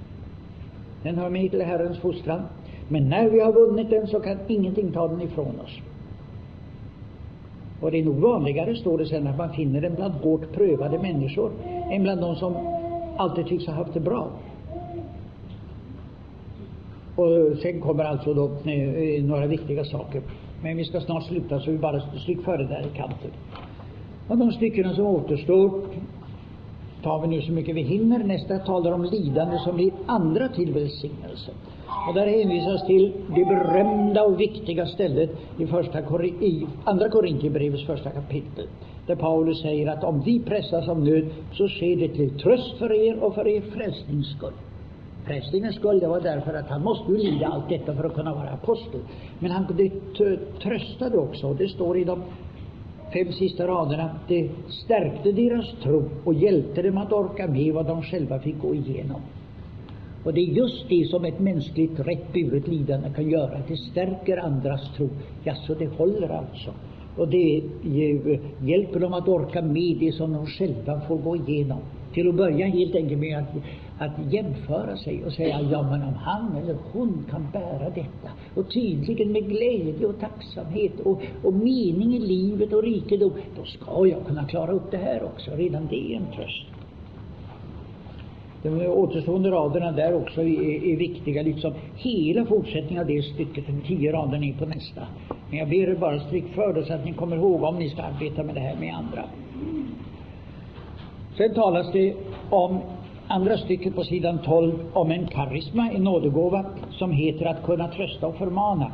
[1.02, 2.42] Den hör med till Herrens fostran.
[2.92, 5.78] Men när vi har vunnit den så kan ingenting ta den ifrån oss.
[7.80, 10.98] Och det är nog vanligare, står det sen, att man finner den bland hårt prövade
[10.98, 11.50] människor
[11.90, 12.54] än bland de som
[13.16, 14.30] alltid tycks ha haft det bra.
[17.16, 20.22] Och sen kommer alltså då eh, eh, några viktiga saker.
[20.62, 23.30] Men vi ska snart sluta, så vi bara stryk före där i kanten.
[24.28, 25.70] Och de styckena som återstår
[27.02, 28.18] tar vi nu så mycket vi hinner.
[28.18, 31.52] Nästa talar om lidande som blir andra till välsignelse.
[32.08, 38.10] Och där hänvisas till det berömda och viktiga stället i, första, i Andra Korintierbrevets första
[38.10, 38.66] kapitel,
[39.06, 42.92] där Paulus säger att om vi pressas av nöd, så sker det till tröst för
[42.92, 44.52] er och för er frälsnings skull.
[45.26, 48.34] Frälsningens skull, det var därför att han måste ju lida allt detta för att kunna
[48.34, 49.00] vara apostel.
[49.38, 49.66] Men han
[50.62, 52.22] tröstade också, och det står i de
[53.12, 57.86] fem sista raderna, att det stärkte deras tro och hjälpte dem att orka med vad
[57.86, 59.20] de själva fick gå igenom.
[60.24, 63.62] Och det är just det som ett mänskligt rätt buret lidande kan göra.
[63.68, 65.08] Det stärker andras tro.
[65.44, 66.70] Ja, så det håller alltså.
[67.16, 67.62] Och det
[68.60, 71.78] hjälper dem att orka med det som de själva får gå igenom.
[72.12, 73.56] Till att börja helt enkelt med att,
[73.98, 78.70] att jämföra sig och säga, ja men om han eller hon kan bära detta, och
[78.70, 84.26] tydligen med glädje och tacksamhet och, och mening i livet och rikedom, då ska jag
[84.26, 85.50] kunna klara upp det här också.
[85.50, 86.81] Redan det är en tröst.
[88.62, 93.80] De återstående raderna där också är, är viktiga, liksom hela fortsättningen av det stycket, de
[93.80, 95.06] tio raderna är på nästa.
[95.50, 97.90] Men jag ber er bara stryk för det så att ni kommer ihåg om ni
[97.90, 99.24] ska arbeta med det här med andra.
[101.36, 102.14] Sen talas det
[102.50, 102.78] om
[103.26, 108.26] andra stycket på sidan 12 om en karisma, en nådegåva, som heter att kunna trösta
[108.26, 108.92] och förmana.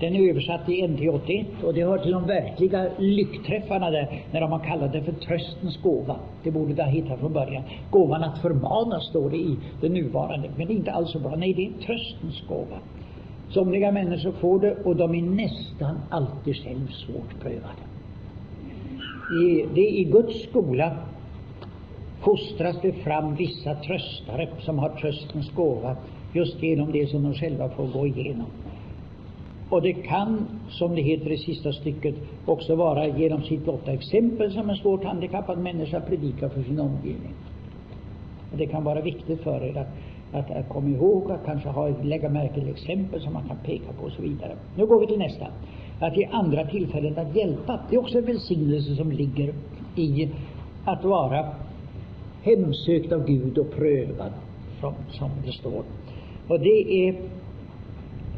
[0.00, 4.40] Den är översatt i NT 81 och det hör till de verkliga lyckträffarna där, när
[4.40, 6.16] de har kallat det för tröstens gåva.
[6.42, 7.62] Det borde det ha hittat från början.
[7.90, 11.36] Gåvan att förmana står det i det nuvarande, men det är inte alls så bra.
[11.36, 12.78] Nej, det är tröstens gåva.
[13.50, 17.82] Somliga människor får det och de är nästan alltid själv svårt prövade.
[19.32, 20.96] I, det är i Guds skola
[22.20, 25.96] fostras det fram vissa tröstare som har tröstens gåva
[26.32, 28.46] just genom det som de själva får gå igenom.
[29.70, 32.14] Och det kan, som det heter i sista stycket,
[32.46, 37.34] också vara genom sitt blotta exempel som en svårt handikappad människa predikar för sin omgivning.
[38.52, 39.88] Och det kan vara viktigt för er att,
[40.32, 43.92] att, att komma ihåg, att kanske ha, lägga märke till exempel som man kan peka
[44.00, 44.52] på och så vidare.
[44.76, 45.46] Nu går vi till nästa.
[46.00, 47.80] Att ge andra tillfällen att hjälpa.
[47.90, 49.54] Det är också en välsignelse som ligger
[49.96, 50.28] i
[50.84, 51.46] att vara
[52.42, 54.32] hemsökt av Gud och prövad,
[54.80, 55.82] som, som det står.
[56.48, 57.14] Och det är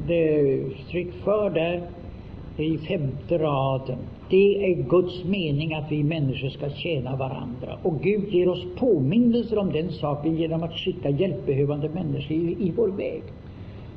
[0.07, 1.83] det stryk för där
[2.57, 3.99] i femte raden.
[4.31, 7.79] Det är Guds mening att vi människor ska tjäna varandra.
[7.83, 12.73] Och Gud ger oss påminnelser om den saken genom att skicka hjälpbehövande människor i, i
[12.77, 13.23] vår väg.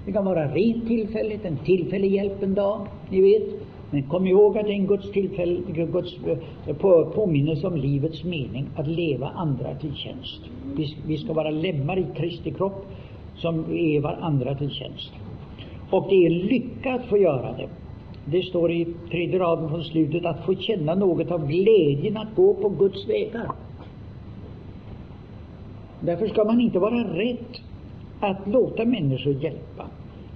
[0.06, 3.44] Det kan vara rent tillfälligt, en tillfällig hjälp en dag, ni vet.
[3.92, 6.18] Men kom ihåg att det är en Guds, tillfälle, Guds
[6.68, 10.42] eh, på, påminnelse om livets mening, att leva andra till tjänst.
[10.76, 12.86] Vi, vi ska vara lemmar i Kristi kropp
[13.36, 15.12] som är varandra till tjänst.
[15.90, 17.68] Och det är lycka att få göra det.
[18.26, 22.54] Det står i tredje raden från slutet att få känna något av glädjen att gå
[22.54, 23.52] på Guds vägar.
[26.00, 27.58] Därför ska man inte vara rädd
[28.20, 29.86] att låta människor hjälpa.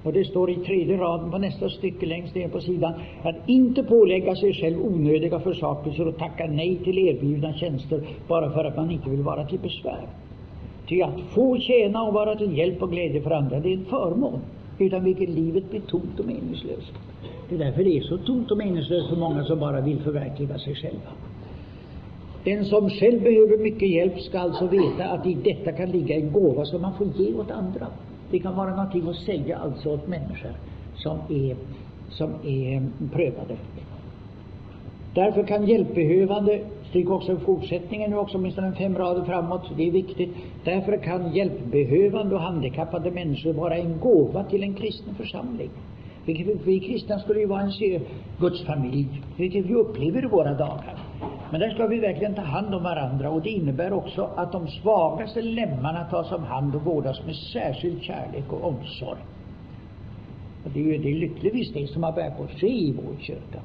[0.04, 2.94] Och det står i tredje raden på nästa stycke längst ner på sidan
[3.24, 8.66] att inte pålägga sig själv onödiga försakelser och tacka nej till erbjudna tjänster bara för
[8.66, 10.08] att man inte vill vara till besvär.
[10.88, 13.86] Ty att få tjäna och vara till hjälp och glädje för andra, det är en
[13.86, 14.40] förmån
[14.80, 16.94] utan vilket livet blir tomt och meningslöst.
[17.50, 20.60] Det är därför det är så tomt och meningslöst för många som bara vill förverkliga
[20.60, 21.12] sig själva.
[22.44, 26.32] Den som själv behöver mycket hjälp ska alltså veta att i detta kan ligga en
[26.32, 27.88] gåva som man får ge åt andra.
[28.32, 30.52] Det kan vara någonting att säga alltså åt människor
[30.96, 31.56] som är,
[32.10, 33.58] som är prövade.
[35.14, 40.36] Därför kan hjälpbehövande, stryk också fortsättningen nu också, åtminstone fem rader framåt, det är viktigt.
[40.64, 45.70] Därför kan hjälpbehövande och handikappade människor vara en gåva till en kristen församling.
[46.26, 47.72] Vilket vi kristna skulle ju vara en
[48.40, 51.00] Guds familj, vilket vi upplever i våra dagar.
[51.52, 54.68] Men där ska vi verkligen ta hand om varandra och det innebär också att de
[54.68, 59.20] svagaste lemmarna tas om hand och vårdas med särskild kärlek och omsorg.
[60.64, 63.22] Och det är ju det är lyckligtvis det som har börjat på ske i vår
[63.22, 63.60] kyrka.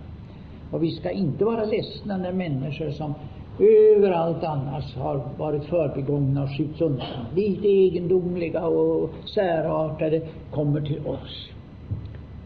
[0.75, 3.15] Och vi ska inte vara ledsna när människor som
[3.59, 11.51] överallt annars har varit förbigångna och skjuts undan, lite egendomliga och särartade, kommer till oss.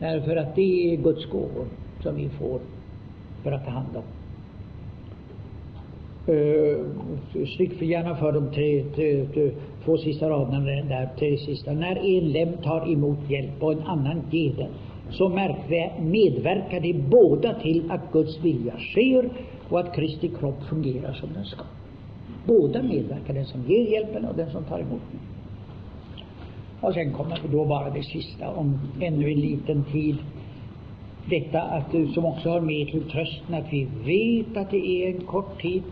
[0.01, 1.67] Därför att det är Guds gåvor
[2.03, 2.61] som vi får
[3.43, 4.03] för att ta hand om.
[6.35, 6.35] Eh,
[7.41, 9.51] uh, stryk för gärna för de tre, tre, tre,
[9.85, 11.73] två sista raderna där, tre sista.
[11.73, 14.71] När en lem tar emot hjälp och en annan ger den,
[15.11, 15.29] så
[16.01, 19.31] medverkar de båda till att Guds vilja sker
[19.69, 21.65] och att Kristi kropp fungerar som den ska.
[22.47, 25.21] Båda medverkar, den som ger hjälpen och den som tar emot den.
[26.81, 30.17] Och sen kommer då bara det sista om ännu en liten tid.
[31.31, 35.15] Detta att du som också har med till trösten att vi vet att det är
[35.15, 35.83] en kort tid,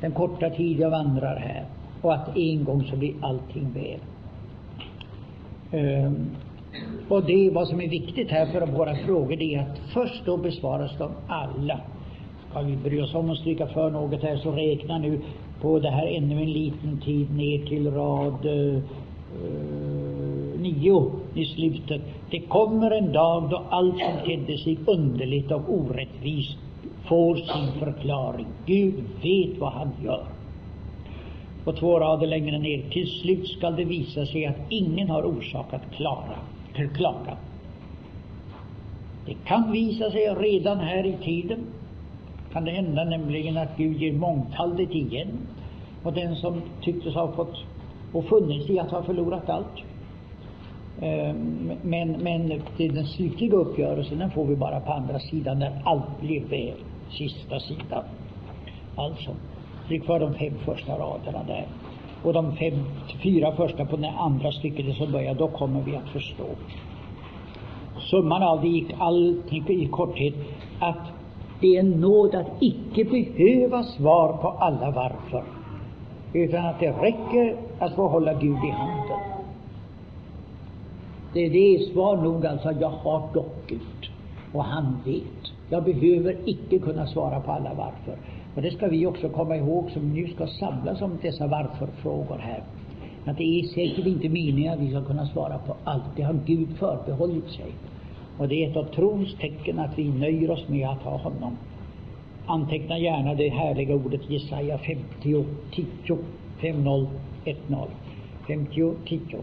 [0.00, 1.64] den korta tid jag vandrar här
[2.02, 4.00] och att en gång så blir allting väl.
[5.72, 6.26] Um,
[7.08, 10.24] och det är vad som är viktigt här för våra frågor, det är att först
[10.24, 11.80] då besvaras de alla.
[12.50, 15.20] Ska vi bry oss om att stryka för något här så räkna nu
[15.60, 18.82] på det här ännu en liten tid ner till rad eh,
[20.60, 22.02] nio i slutet.
[22.30, 26.58] Det kommer en dag då allt som tedde sig underligt och orättvist
[27.08, 28.46] får sin förklaring.
[28.66, 30.24] Gud vet vad han gör.
[31.64, 32.90] Och två rader längre ner.
[32.90, 36.38] Till slut skall det visa sig att ingen har orsak att klara
[36.86, 37.06] till.
[39.26, 41.58] Det kan visa sig redan här i tiden,
[42.52, 45.38] kan det hända nämligen att Gud ger mångfaldigt igen
[46.02, 47.56] och den som tycktes ha fått
[48.12, 49.76] och funnits i att ha förlorat allt.
[51.00, 51.34] Eh,
[51.82, 56.44] men, men den slutliga uppgörelsen den får vi bara på andra sidan när allt blir
[56.44, 56.78] väl,
[57.10, 58.04] sista sidan.
[58.96, 59.30] Alltså,
[59.88, 61.66] tryck för de fem första raderna där
[62.22, 62.84] och de fem,
[63.22, 66.46] fyra första på det andra stycket som börjar, då kommer vi att förstå.
[68.10, 70.34] Summan av det gick allting i korthet
[70.80, 71.06] att
[71.60, 75.44] det är en nåd att icke behöva svar på alla varför,
[76.32, 79.18] utan att det räcker att få hålla Gud i handen.
[81.32, 84.10] Det, det är svar nog alltså att jag har dock Gud,
[84.52, 85.52] och han vet.
[85.70, 88.16] Jag behöver icke kunna svara på alla varför.
[88.58, 92.62] Och det ska vi också komma ihåg som nu ska samlas om dessa varför-frågor här.
[93.24, 96.16] Att det är säkert inte meningen att vi ska kunna svara på allt.
[96.16, 97.74] Det har Gud förbehållit sig.
[98.38, 101.56] Och det är ett av trons tecken att vi nöjer oss med att ha honom.
[102.46, 105.44] Anteckna gärna det härliga ordet Jesaja 50, 10,
[106.60, 107.08] 50,
[107.40, 107.88] 10.
[108.46, 109.40] 50, 10.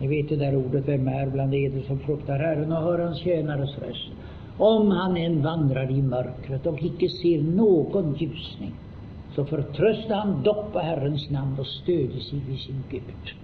[0.00, 3.18] Ni vet det där ordet, vem är bland eder som fruktar Herren och hör hans
[3.18, 4.12] tjänares röst.
[4.58, 8.74] Om han än vandrar i mörkret och icke ser någon ljusning,
[9.34, 13.34] så förtröstar han dock på Herrens namn och stöder sig vid sin Gud.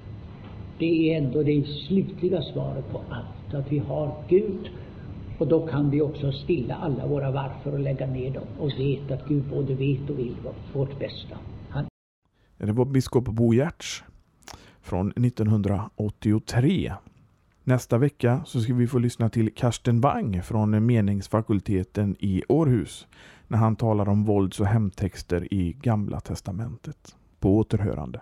[0.78, 4.70] Det är ändå det slutliga svaret på allt, att vi har Gud
[5.38, 9.14] och då kan vi också stilla alla våra varför och lägga ner dem och veta
[9.14, 10.36] att Gud både vet och vill
[10.72, 11.36] vårt bästa.
[11.68, 11.84] Han...
[12.58, 14.04] Det var biskop Bo Giertz
[14.80, 16.92] från 1983.
[17.66, 23.06] Nästa vecka så ska vi få lyssna till Karsten Wang från meningsfakulteten i Århus
[23.48, 27.16] när han talar om vålds och hemtexter i Gamla Testamentet.
[27.40, 28.20] På återhörande.